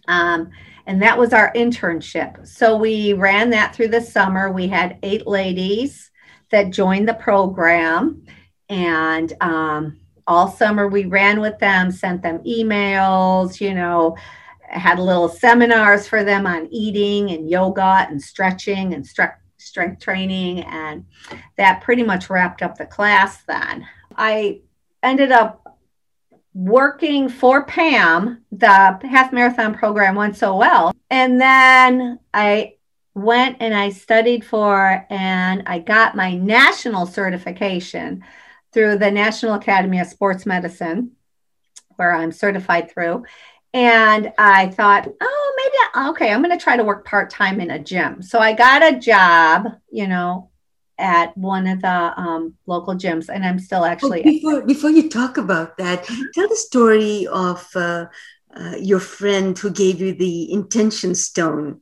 [0.06, 0.52] Um,
[0.90, 2.44] and that was our internship.
[2.48, 4.50] So we ran that through the summer.
[4.50, 6.11] We had eight ladies
[6.50, 8.26] that joined the program,
[8.68, 14.16] and um, all summer we ran with them, sent them emails, you know,
[14.68, 20.64] had little seminars for them on eating and yoga and stretching and stre- strength training,
[20.64, 21.05] and
[21.57, 23.44] that pretty much wrapped up the class.
[23.44, 23.87] Then
[24.17, 24.62] I
[25.04, 25.69] ended up
[26.55, 30.92] working for Pam, the half marathon program went so well.
[31.11, 32.75] And then I
[33.15, 38.25] went and I studied for and I got my national certification
[38.73, 41.13] through the National Academy of Sports Medicine,
[41.96, 43.25] where I'm certified through.
[43.73, 47.71] And I thought, oh, maybe, okay, I'm going to try to work part time in
[47.71, 48.23] a gym.
[48.23, 50.50] So I got a job, you know,
[51.01, 54.21] at one of the um, local gyms, and I'm still actually.
[54.21, 58.07] Oh, before, before you talk about that, tell the story of uh,
[58.55, 61.81] uh, your friend who gave you the intention stone.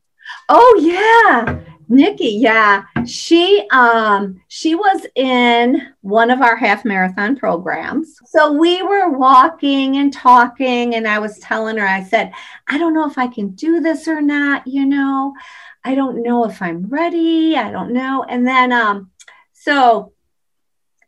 [0.48, 1.60] Oh yeah.
[1.90, 2.84] Nikki, yeah.
[3.06, 8.18] She um she was in one of our half marathon programs.
[8.26, 12.32] So we were walking and talking and I was telling her I said,
[12.66, 15.34] "I don't know if I can do this or not, you know.
[15.88, 17.56] I don't know if I'm ready.
[17.56, 19.10] I don't know." And then um
[19.52, 20.12] so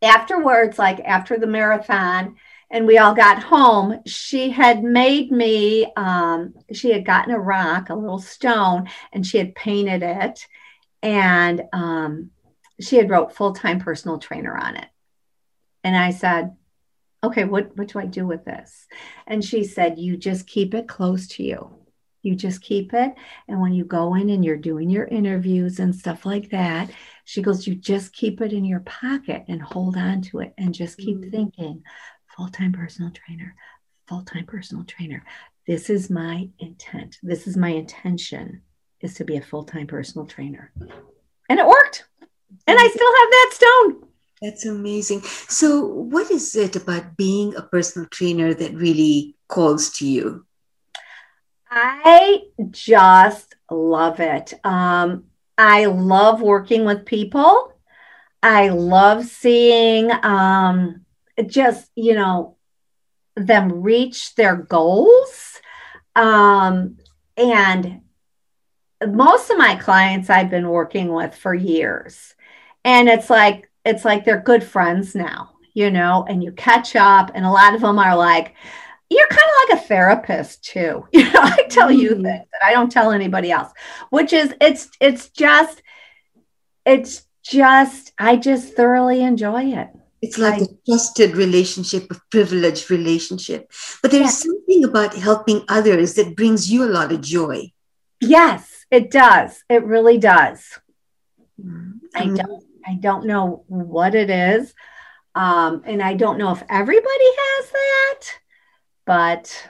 [0.02, 2.36] afterwards like after the marathon,
[2.70, 7.90] and we all got home, she had made me, um, she had gotten a rock,
[7.90, 10.46] a little stone, and she had painted it.
[11.02, 12.30] And um,
[12.80, 14.86] she had wrote full-time personal trainer on it.
[15.82, 16.54] And I said,
[17.24, 18.86] okay, what, what do I do with this?
[19.26, 21.79] And she said, you just keep it close to you.
[22.22, 23.14] You just keep it.
[23.48, 26.90] And when you go in and you're doing your interviews and stuff like that,
[27.24, 30.74] she goes, you just keep it in your pocket and hold on to it and
[30.74, 31.30] just keep mm-hmm.
[31.30, 31.82] thinking,
[32.36, 33.54] full time personal trainer,
[34.08, 35.24] full time personal trainer.
[35.66, 37.18] This is my intent.
[37.22, 38.62] This is my intention
[39.00, 40.72] is to be a full time personal trainer.
[41.48, 42.04] And it worked.
[42.66, 44.08] And I still have that stone.
[44.42, 45.20] That's amazing.
[45.48, 50.46] So, what is it about being a personal trainer that really calls to you?
[51.70, 54.54] I just love it.
[54.64, 55.24] Um,
[55.56, 57.72] I love working with people.
[58.42, 61.04] I love seeing um,
[61.46, 62.56] just you know
[63.36, 65.60] them reach their goals
[66.16, 66.98] um,
[67.36, 68.00] and
[69.06, 72.34] most of my clients i've been working with for years
[72.84, 77.30] and it's like it's like they're good friends now you know and you catch up
[77.34, 78.54] and a lot of them are like
[79.10, 81.98] you're kind of like a therapist too you know i tell mm-hmm.
[81.98, 83.72] you things that i don't tell anybody else
[84.10, 85.82] which is it's it's just
[86.84, 89.88] it's just i just thoroughly enjoy it
[90.22, 93.72] it's like I, a trusted relationship, a privileged relationship.
[94.02, 94.50] But there's yeah.
[94.50, 97.72] something about helping others that brings you a lot of joy.
[98.20, 99.64] Yes, it does.
[99.70, 100.78] It really does.
[101.58, 101.90] Mm-hmm.
[102.14, 104.74] I don't I don't know what it is.
[105.34, 108.22] Um, and I don't know if everybody has that,
[109.10, 109.68] but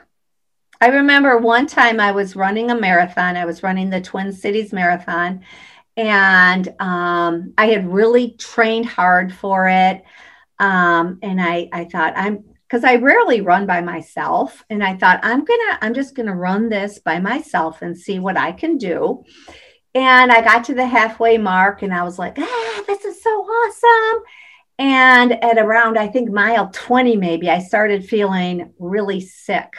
[0.82, 3.38] I remember one time I was running a marathon.
[3.38, 5.46] I was running the Twin Cities Marathon,
[5.96, 10.04] and um, I had really trained hard for it.
[10.58, 14.62] Um, and I, I thought I'm because I rarely run by myself.
[14.68, 18.36] And I thought I'm gonna, I'm just gonna run this by myself and see what
[18.36, 19.24] I can do.
[19.94, 23.30] And I got to the halfway mark and I was like, ah, this is so
[23.30, 24.22] awesome.
[24.80, 29.74] And at around, I think mile 20, maybe, I started feeling really sick,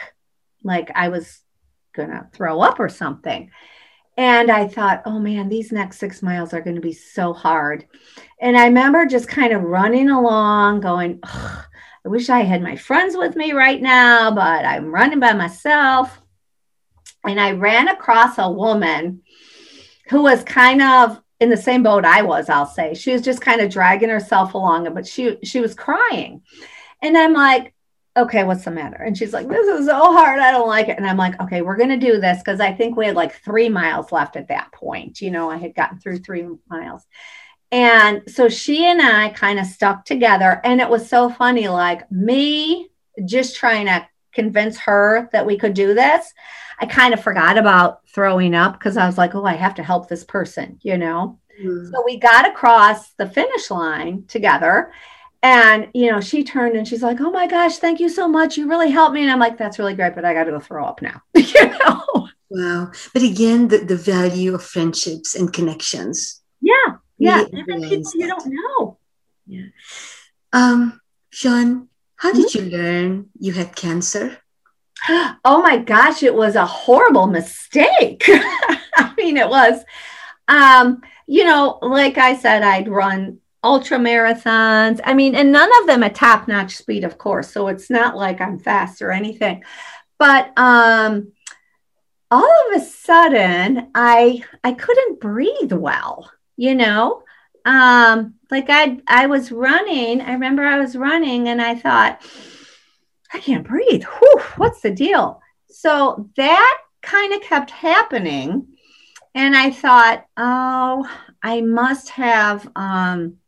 [0.62, 1.40] like I was
[1.92, 3.50] gonna throw up or something.
[4.16, 7.86] And I thought, oh man, these next six miles are going to be so hard.
[8.40, 11.64] And I remember just kind of running along, going, I
[12.04, 16.20] wish I had my friends with me right now, but I'm running by myself.
[17.24, 19.22] And I ran across a woman
[20.08, 22.94] who was kind of in the same boat I was, I'll say.
[22.94, 26.42] She was just kind of dragging herself along, but she she was crying.
[27.02, 27.74] And I'm like,
[28.16, 29.02] okay, what's the matter?
[29.02, 30.38] And she's like, this is so hard.
[30.38, 30.98] I don't like it.
[30.98, 33.34] And I'm like, okay, we're going to do this because I think we had like
[33.42, 35.20] three miles left at that point.
[35.20, 37.04] You know, I had gotten through three miles.
[37.72, 40.60] And so she and I kind of stuck together.
[40.62, 42.90] And it was so funny, like me
[43.24, 46.32] just trying to convince her that we could do this.
[46.78, 49.82] I kind of forgot about throwing up because I was like, oh, I have to
[49.82, 51.38] help this person, you know?
[51.62, 51.90] Mm.
[51.90, 54.92] So we got across the finish line together
[55.42, 58.56] and, you know, she turned and she's like, Oh my gosh, thank you so much.
[58.56, 59.22] You really helped me.
[59.22, 61.20] And I'm like, That's really great, but I got to go throw up now.
[61.34, 62.28] you know?
[62.48, 62.92] Wow.
[63.12, 66.42] But again, the, the value of friendships and connections.
[66.60, 66.96] Yeah.
[67.18, 67.44] Yeah.
[67.52, 68.98] Even people you don't know.
[69.46, 69.66] Yeah.
[70.52, 71.00] Um,
[71.30, 72.64] Sean, how did mm-hmm.
[72.66, 74.38] you learn you had cancer?
[75.44, 78.24] Oh my gosh, it was a horrible mistake.
[78.28, 79.82] I mean, it was.
[80.48, 85.00] Um, you know, like I said, I'd run ultra marathons.
[85.04, 87.50] I mean, and none of them at top notch speed, of course.
[87.50, 89.64] So it's not like I'm fast or anything.
[90.18, 91.32] But um,
[92.30, 96.30] all of a sudden, I I couldn't breathe well.
[96.56, 97.22] You know,
[97.64, 100.20] um, like I I was running.
[100.20, 102.22] I remember I was running, and I thought,
[103.32, 104.04] I can't breathe.
[104.04, 105.40] Whew, what's the deal?
[105.70, 108.68] So that kind of kept happening.
[109.34, 111.08] And I thought, oh,
[111.42, 113.38] I must have um,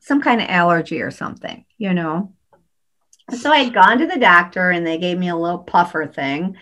[0.00, 2.32] some kind of allergy or something, you know.
[3.34, 6.56] So I had gone to the doctor and they gave me a little puffer thing.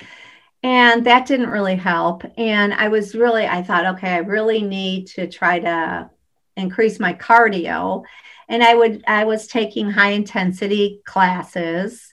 [0.62, 2.24] And that didn't really help.
[2.38, 6.11] And I was really, I thought, okay, I really need to try to
[6.57, 8.05] increase my cardio.
[8.49, 12.12] And I would, I was taking high intensity classes.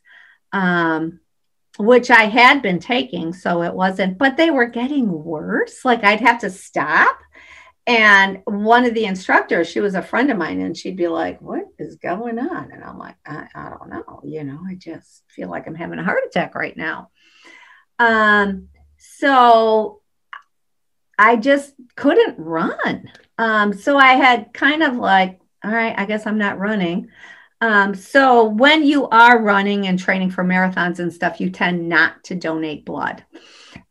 [0.51, 1.21] Um,
[1.77, 3.34] which I had been taking.
[3.34, 5.86] So it wasn't, but they were getting worse.
[5.86, 7.17] Like I'd have to stop.
[7.88, 11.41] And one of the instructors, she was a friend of mine, and she'd be like,
[11.41, 12.71] What is going on?
[12.71, 14.21] And I'm like, I, I don't know.
[14.23, 17.09] You know, I just feel like I'm having a heart attack right now.
[17.97, 18.67] Um,
[18.97, 20.01] so
[21.17, 23.09] I just couldn't run.
[23.39, 27.09] Um, so I had kind of like, all right, I guess I'm not running.
[27.62, 32.24] Um, so when you are running and training for marathons and stuff, you tend not
[32.26, 33.24] to donate blood.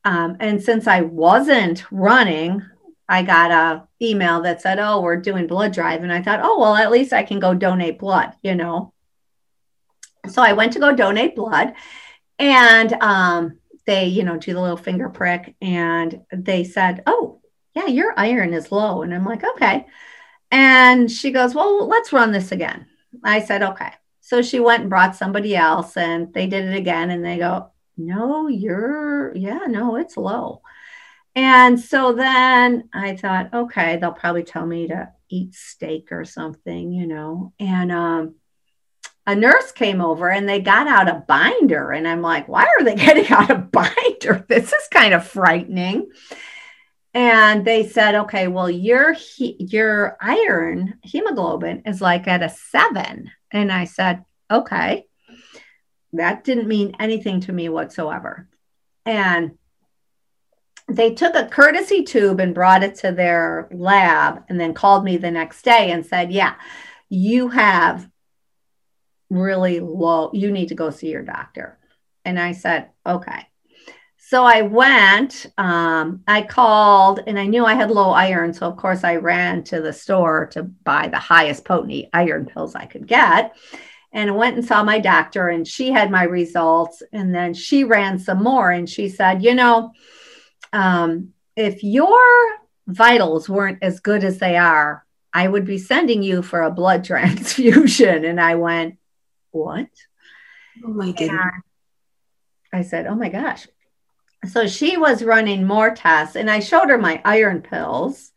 [0.05, 2.62] Um, and since I wasn't running,
[3.09, 6.59] I got a email that said, "Oh, we're doing blood drive," and I thought, "Oh,
[6.59, 8.93] well, at least I can go donate blood," you know.
[10.29, 11.75] So I went to go donate blood,
[12.39, 17.41] and um, they, you know, do the little finger prick, and they said, "Oh,
[17.75, 19.87] yeah, your iron is low," and I'm like, "Okay."
[20.51, 22.86] And she goes, "Well, let's run this again."
[23.24, 23.90] I said, okay.
[24.20, 27.70] So she went and brought somebody else and they did it again and they go,
[27.96, 30.62] no, you're, yeah, no, it's low.
[31.34, 36.92] And so then I thought, okay, they'll probably tell me to eat steak or something,
[36.92, 37.53] you know.
[37.59, 38.34] And um,
[39.26, 41.92] a nurse came over and they got out a binder.
[41.92, 44.44] And I'm like, why are they getting out a binder?
[44.48, 46.11] This is kind of frightening
[47.13, 53.73] and they said okay well your your iron hemoglobin is like at a 7 and
[53.73, 55.07] i said okay
[56.13, 58.49] that didn't mean anything to me whatsoever.
[59.07, 59.53] And
[60.89, 65.17] they took a courtesy tube and brought it to their lab and then called me
[65.17, 66.55] the next day and said yeah
[67.09, 68.09] you have
[69.29, 71.79] really low you need to go see your doctor.
[72.25, 73.47] And i said okay
[74.31, 78.55] so I went, um, I called, and I knew I had low iron.
[78.55, 82.76] So, of course, I ran to the store to buy the highest potent iron pills
[82.76, 83.57] I could get.
[84.12, 87.03] And I went and saw my doctor, and she had my results.
[87.12, 89.91] And then she ran some more, and she said, You know,
[90.72, 92.22] um, if your
[92.87, 95.05] vitals weren't as good as they are,
[95.35, 98.24] I would be sending you for a blood transfusion.
[98.24, 98.97] And I went,
[99.51, 99.89] What?
[100.85, 101.31] Oh my goodness.
[101.31, 101.62] And
[102.72, 103.66] I said, Oh my gosh
[104.47, 108.32] so she was running more tests and i showed her my iron pills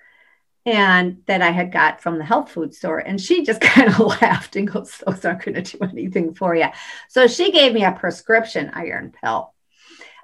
[0.66, 4.00] and that i had got from the health food store and she just kind of
[4.00, 6.68] laughed and goes those aren't going to do anything for you
[7.10, 9.54] so she gave me a prescription iron pill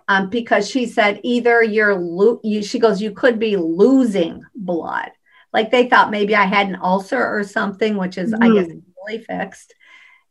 [0.08, 5.12] um, because she said either you're lo- you, she goes you could be losing blood
[5.54, 8.44] like they thought maybe i had an ulcer or something which is mm.
[8.44, 8.74] i guess
[9.06, 9.74] really fixed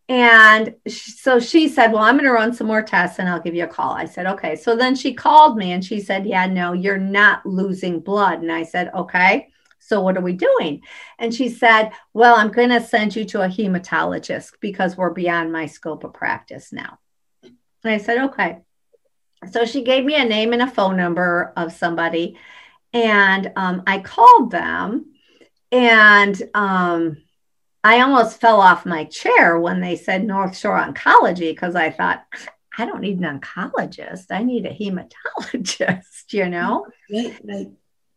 [0.08, 3.54] and so she said, Well, I'm going to run some more tests and I'll give
[3.54, 3.92] you a call.
[3.92, 4.56] I said, Okay.
[4.56, 8.40] So then she called me and she said, Yeah, no, you're not losing blood.
[8.40, 9.48] And I said, Okay.
[9.80, 10.80] So what are we doing?
[11.18, 15.52] And she said, Well, I'm going to send you to a hematologist because we're beyond
[15.52, 16.98] my scope of practice now.
[17.42, 18.58] And I said, Okay.
[19.52, 22.38] So she gave me a name and a phone number of somebody.
[22.94, 25.12] And um, I called them
[25.70, 27.18] and, um,
[27.88, 32.22] I almost fell off my chair when they said North Shore Oncology because I thought,
[32.76, 34.26] I don't need an oncologist.
[34.30, 36.86] I need a hematologist, you know?
[37.10, 37.70] Right, right.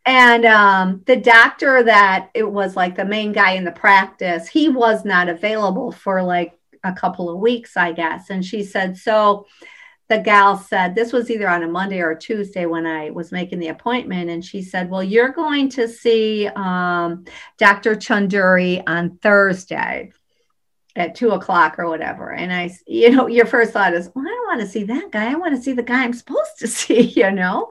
[0.06, 4.68] And um, the doctor that it was like the main guy in the practice, he
[4.68, 8.30] was not available for like a couple of weeks, I guess.
[8.30, 9.48] And she said, So
[10.12, 13.32] the gal said, this was either on a Monday or a Tuesday when I was
[13.32, 14.30] making the appointment.
[14.30, 17.24] And she said, Well, you're going to see um,
[17.58, 17.96] Dr.
[17.96, 20.12] Chunduri on Thursday
[20.98, 22.34] at two o'clock or whatever.
[22.34, 25.12] And I, you know, your first thought is, Well, I don't want to see that
[25.12, 25.32] guy.
[25.32, 27.70] I want to see the guy I'm supposed to see, you know?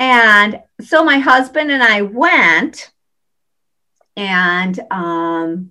[0.00, 2.90] And so my husband and I went
[4.16, 5.70] and um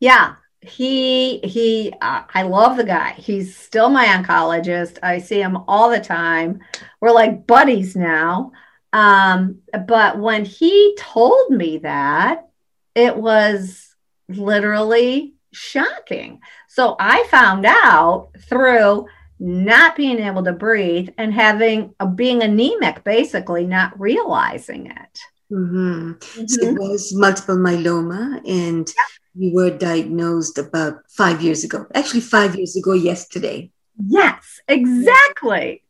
[0.00, 3.12] yeah he he uh, i love the guy.
[3.12, 4.98] He's still my oncologist.
[5.02, 6.60] I see him all the time.
[7.00, 8.52] We're like buddies now.
[8.92, 12.48] Um, but when he told me that
[12.94, 13.94] it was
[14.28, 16.40] literally shocking.
[16.68, 19.06] So i found out through
[19.40, 25.18] not being able to breathe and having uh, being anemic basically not realizing it.
[25.50, 26.12] Mm-hmm.
[26.12, 26.46] Mm-hmm.
[26.46, 31.86] so it was multiple myeloma and yeah you were diagnosed about five years ago.
[31.94, 33.70] Actually, five years ago yesterday.
[34.06, 35.82] Yes, exactly.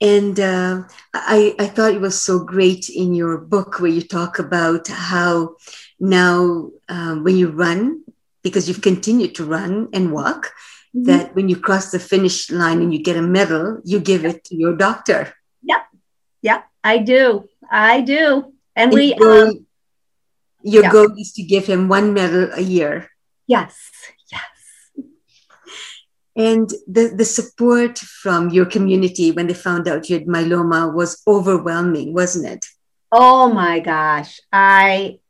[0.00, 0.82] And uh,
[1.14, 5.56] I, I thought it was so great in your book where you talk about how
[5.98, 8.02] now um, when you run,
[8.42, 10.52] because you've continued to run and walk,
[10.94, 11.04] mm-hmm.
[11.04, 14.44] that when you cross the finish line and you get a medal, you give it
[14.44, 15.34] to your doctor.
[15.62, 15.82] Yep.
[16.42, 16.68] Yep.
[16.84, 17.48] I do.
[17.70, 18.52] I do.
[18.76, 19.65] And, and we, um,
[20.66, 20.92] your yeah.
[20.92, 23.08] goal is to give him one medal a year.
[23.46, 23.78] Yes,
[24.32, 25.04] yes.
[26.34, 31.22] And the, the support from your community when they found out you had myeloma was
[31.26, 32.66] overwhelming, wasn't it?
[33.12, 34.40] Oh my gosh.
[34.52, 35.20] I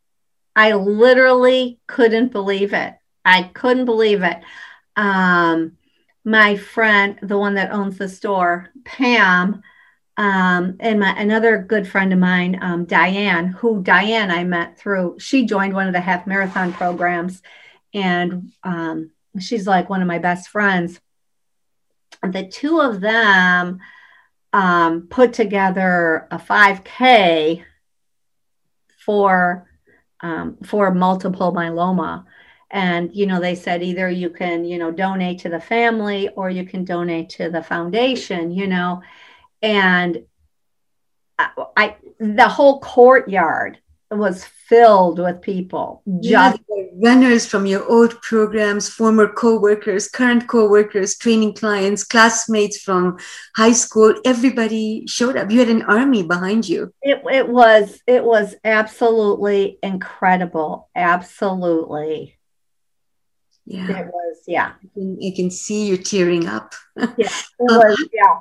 [0.56, 2.94] I literally couldn't believe it.
[3.24, 4.38] I couldn't believe it.
[4.96, 5.76] Um,
[6.24, 9.62] my friend, the one that owns the store, Pam,
[10.16, 15.18] um, and my another good friend of mine, um, Diane, who Diane I met through,
[15.18, 17.42] she joined one of the half marathon programs,
[17.92, 21.00] and um, she's like one of my best friends.
[22.22, 23.80] The two of them
[24.52, 27.62] um, put together a 5K
[29.04, 29.66] for
[30.20, 32.24] um, for multiple myeloma.
[32.70, 36.50] And, you know, they said either you can, you know, donate to the family or
[36.50, 39.02] you can donate to the foundation, you know.
[39.62, 40.24] And
[41.38, 43.78] I, I the whole courtyard
[44.10, 46.02] was filled with people.
[46.20, 53.18] Just yeah, runners from your old programs, former co-workers, current co-workers, training clients, classmates from
[53.56, 54.14] high school.
[54.24, 55.50] Everybody showed up.
[55.50, 56.92] You had an army behind you.
[57.02, 60.88] It, it was it was absolutely incredible.
[60.94, 62.38] Absolutely.
[63.66, 63.98] Yeah.
[63.98, 64.72] It was, yeah.
[64.80, 66.74] You can, you can see you're tearing up.
[66.96, 67.30] Yeah, it
[67.70, 68.40] um, was, yeah.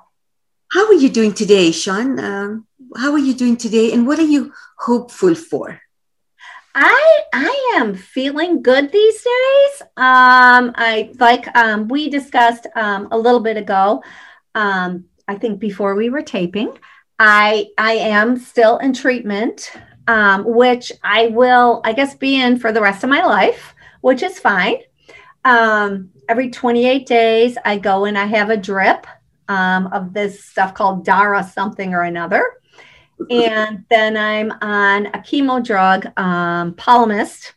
[0.76, 2.20] How are you doing today, Sean?
[2.20, 2.68] Um,
[2.98, 5.80] how are you doing today, and what are you hopeful for?
[6.76, 9.82] I I am feeling good these days.
[9.96, 14.04] Um, I like um, we discussed um, a little bit ago.
[14.54, 16.78] Um, I think before we were taping,
[17.20, 19.72] I I am still in treatment,
[20.10, 24.24] um, which I will I guess be in for the rest of my life, which
[24.24, 24.80] is fine.
[25.46, 29.08] Um, every 28 days, I go and I have a drip
[29.48, 32.44] um, of this stuff called Dara something or another.
[33.30, 37.54] And then I'm on a chemo drug, um, Pomalyst,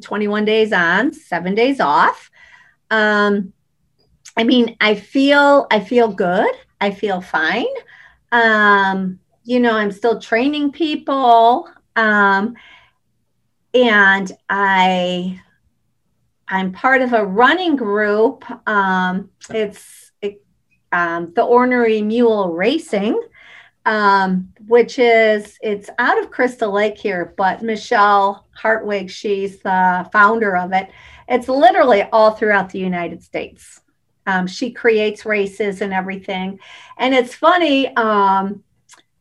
[0.00, 2.30] 21 days on, seven days off.
[2.90, 3.52] Um,
[4.36, 6.50] I mean, I feel I feel good.
[6.80, 7.66] I feel fine.
[8.32, 11.68] Um, you know, I'm still training people.
[11.94, 12.54] Um,
[13.74, 15.40] and I
[16.48, 18.44] I'm part of a running group.
[18.68, 20.05] Um, it's it,
[20.96, 23.20] um, the Ornery Mule Racing,
[23.84, 30.56] um, which is it's out of Crystal Lake here, but Michelle Hartwig, she's the founder
[30.56, 30.90] of it.
[31.28, 33.82] It's literally all throughout the United States.
[34.26, 36.58] Um, she creates races and everything,
[36.96, 37.94] and it's funny.
[37.96, 38.64] Um,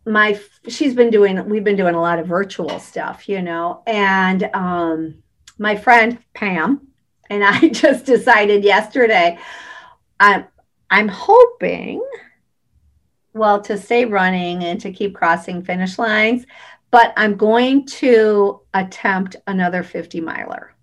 [0.05, 4.49] my she's been doing we've been doing a lot of virtual stuff, you know, and
[4.53, 5.15] um,
[5.59, 6.87] my friend Pam
[7.29, 9.37] and I just decided yesterday,
[10.21, 10.45] I'm
[10.89, 12.05] I'm hoping,
[13.33, 16.45] well, to stay running and to keep crossing finish lines,
[16.91, 20.73] but I'm going to attempt another 50 miler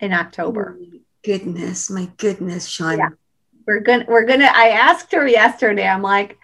[0.00, 0.78] in October.
[0.78, 2.98] Oh, goodness, my goodness, Sean.
[2.98, 3.08] Yeah.
[3.66, 6.36] We're gonna we're gonna I asked her yesterday, I'm like,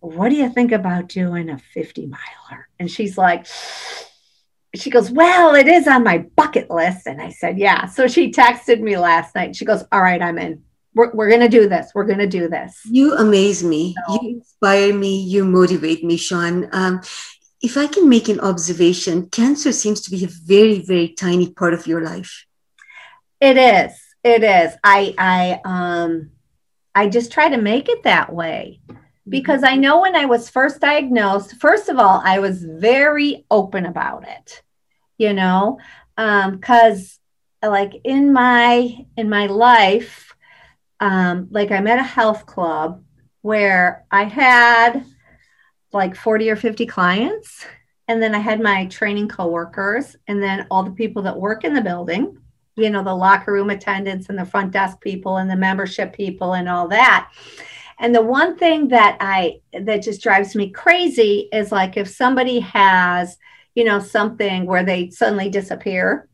[0.00, 2.68] what do you think about doing a 50 miler?
[2.80, 3.46] And she's like,
[4.74, 7.06] she goes, Well, it is on my bucket list.
[7.06, 7.86] And I said, Yeah.
[7.86, 9.56] So she texted me last night.
[9.56, 10.62] She goes, All right, I'm in.
[10.98, 11.92] We're, we're going to do this.
[11.94, 12.80] We're going to do this.
[12.84, 13.94] You amaze me.
[14.08, 15.22] So, you inspire me.
[15.22, 16.68] You motivate me, Sean.
[16.72, 17.02] Um,
[17.62, 21.72] if I can make an observation, cancer seems to be a very, very tiny part
[21.72, 22.46] of your life.
[23.40, 23.92] It is.
[24.24, 24.74] It is.
[24.82, 26.30] I, I, um,
[26.96, 28.80] I just try to make it that way
[29.28, 33.86] because I know when I was first diagnosed, first of all, I was very open
[33.86, 34.62] about it,
[35.16, 35.78] you know,
[36.16, 37.20] because
[37.62, 40.27] um, like in my in my life,
[41.00, 43.02] um, like I'm at a health club
[43.42, 45.04] where I had
[45.92, 47.64] like 40 or 50 clients,
[48.08, 51.74] and then I had my training coworkers, and then all the people that work in
[51.74, 52.38] the building,
[52.76, 56.54] you know, the locker room attendants and the front desk people and the membership people
[56.54, 57.30] and all that
[57.98, 62.60] and the one thing that I that just drives me crazy is like if somebody
[62.60, 63.36] has,
[63.74, 66.28] you know, something where they suddenly disappear,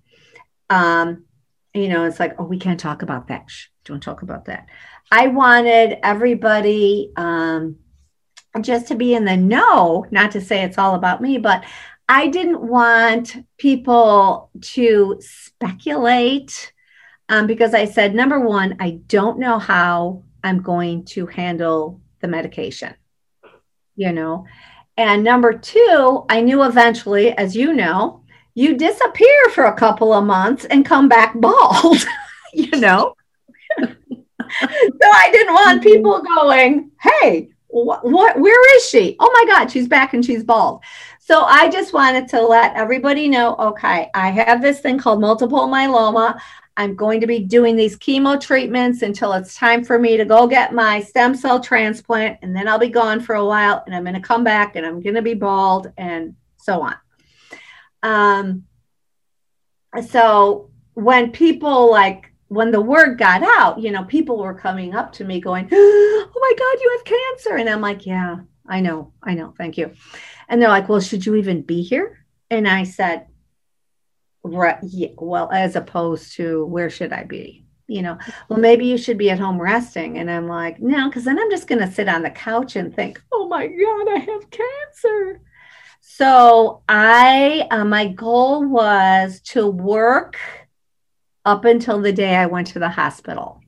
[0.68, 1.24] um,
[1.72, 3.46] you know, it's like, oh, we can't talk about that.
[3.85, 4.66] Shh, don't talk about that.
[5.11, 7.76] I wanted everybody um,
[8.61, 11.64] just to be in the know, not to say it's all about me, but
[12.09, 16.72] I didn't want people to speculate
[17.28, 22.28] um, because I said, number one, I don't know how I'm going to handle the
[22.28, 22.95] medication,
[23.97, 24.47] you know.
[24.97, 28.22] And number two, I knew eventually, as you know,
[28.55, 32.05] you disappear for a couple of months and come back bald,
[32.53, 33.14] you know.
[34.61, 39.16] So I didn't want people going, hey, what, where is she?
[39.18, 40.82] Oh my God, she's back and she's bald.
[41.18, 45.66] So I just wanted to let everybody know okay, I have this thing called multiple
[45.66, 46.38] myeloma.
[46.76, 50.47] I'm going to be doing these chemo treatments until it's time for me to go
[50.47, 52.38] get my stem cell transplant.
[52.42, 54.84] And then I'll be gone for a while and I'm going to come back and
[54.84, 56.97] I'm going to be bald and so on.
[58.03, 58.64] Um,
[60.09, 65.12] so when people like, when the word got out, you know, people were coming up
[65.14, 67.57] to me going, Oh my God, you have cancer.
[67.57, 68.36] And I'm like, Yeah,
[68.66, 69.92] I know, I know, thank you.
[70.49, 72.24] And they're like, Well, should you even be here?
[72.51, 73.26] And I said,
[74.42, 77.64] Right, yeah, well, as opposed to where should I be?
[77.86, 78.18] You know,
[78.49, 80.18] well, maybe you should be at home resting.
[80.18, 82.95] And I'm like, no, because then I'm just going to sit on the couch and
[82.95, 85.42] think, oh my God, I have cancer.
[86.01, 90.38] So I, uh, my goal was to work
[91.45, 93.61] up until the day I went to the hospital.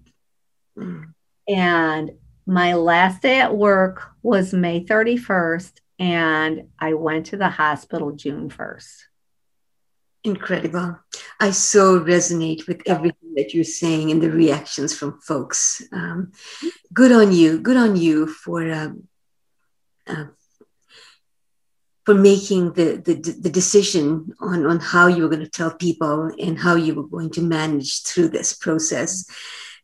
[0.78, 1.12] Mm.
[1.48, 2.12] And
[2.46, 8.50] my last day at work was May 31st, and I went to the hospital June
[8.50, 9.02] 1st.
[10.24, 10.98] Incredible.
[11.38, 15.82] I so resonate with everything that you're saying and the reactions from folks.
[15.92, 16.32] Um,
[16.92, 17.60] good on you.
[17.60, 19.08] Good on you for um,
[20.06, 20.26] uh,
[22.06, 26.30] for making the, the, the decision on, on how you were going to tell people
[26.40, 29.28] and how you were going to manage through this process.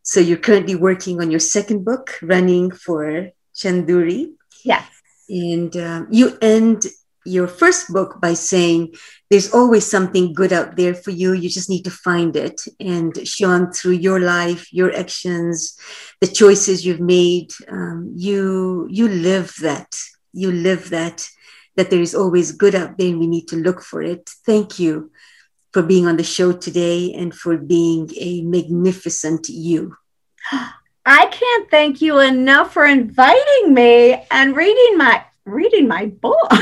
[0.04, 4.34] So you're currently working on your second book, Running for Chunduri.
[4.64, 4.88] Yes.
[5.28, 6.86] And um, you end
[7.24, 8.94] your first book by saying
[9.28, 11.32] there's always something good out there for you.
[11.32, 12.60] You just need to find it.
[12.78, 15.76] And Sean, through your life, your actions,
[16.20, 19.96] the choices you've made, um, you you live that.
[20.32, 21.28] You live that
[21.76, 24.28] that there is always good out there and we need to look for it.
[24.44, 25.10] Thank you
[25.72, 29.96] for being on the show today and for being a magnificent you.
[31.04, 36.52] I can't thank you enough for inviting me and reading my reading my book.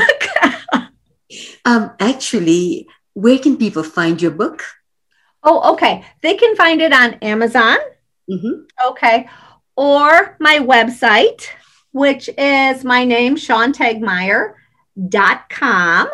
[1.65, 4.63] um, actually, where can people find your book?
[5.43, 6.03] Oh, okay.
[6.21, 7.77] They can find it on Amazon.
[8.27, 8.63] Mm-hmm.
[8.89, 9.29] Okay.
[9.75, 11.47] Or my website,
[11.91, 14.53] which is my name, Sean Tegmeyer
[15.09, 16.07] dot com.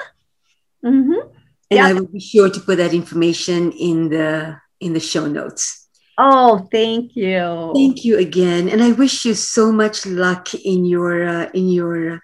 [0.85, 1.27] Mm-hmm.
[1.69, 1.85] And yep.
[1.85, 5.87] I will be sure to put that information in the in the show notes.
[6.17, 7.71] Oh, thank you.
[7.75, 12.21] Thank you again, and I wish you so much luck in your uh, in your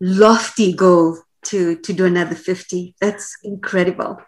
[0.00, 2.96] lofty goal to to do another fifty.
[3.00, 4.18] That's incredible.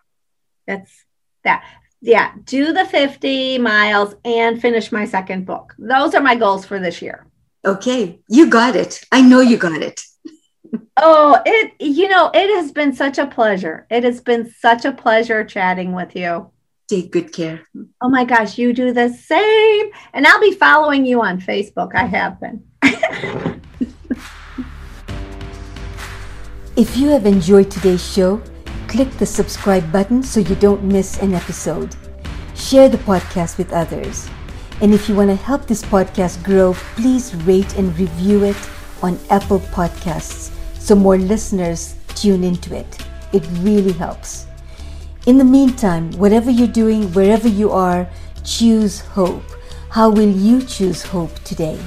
[0.67, 1.05] That's
[1.45, 1.65] that.
[2.01, 5.75] Yeah, do the 50 miles and finish my second book.
[5.79, 7.27] Those are my goals for this year.
[7.65, 9.03] Okay, you got it.
[9.11, 10.01] I know you got it.
[11.01, 13.87] Oh, it, you know, it has been such a pleasure.
[13.89, 16.51] It has been such a pleasure chatting with you.
[16.89, 17.61] Take good care.
[18.03, 19.91] Oh my gosh, you do the same.
[20.13, 21.95] And I'll be following you on Facebook.
[21.95, 22.65] I have been.
[26.77, 28.43] if you have enjoyed today's show,
[28.89, 31.95] click the subscribe button so you don't miss an episode.
[32.57, 34.29] Share the podcast with others.
[34.81, 38.59] And if you want to help this podcast grow, please rate and review it
[39.01, 40.58] on Apple Podcasts
[40.89, 42.87] so more listeners tune into it.
[43.35, 44.47] It really helps.
[45.27, 48.09] In the meantime, whatever you're doing, wherever you are,
[48.43, 49.45] choose hope.
[49.91, 51.79] How will you choose hope today?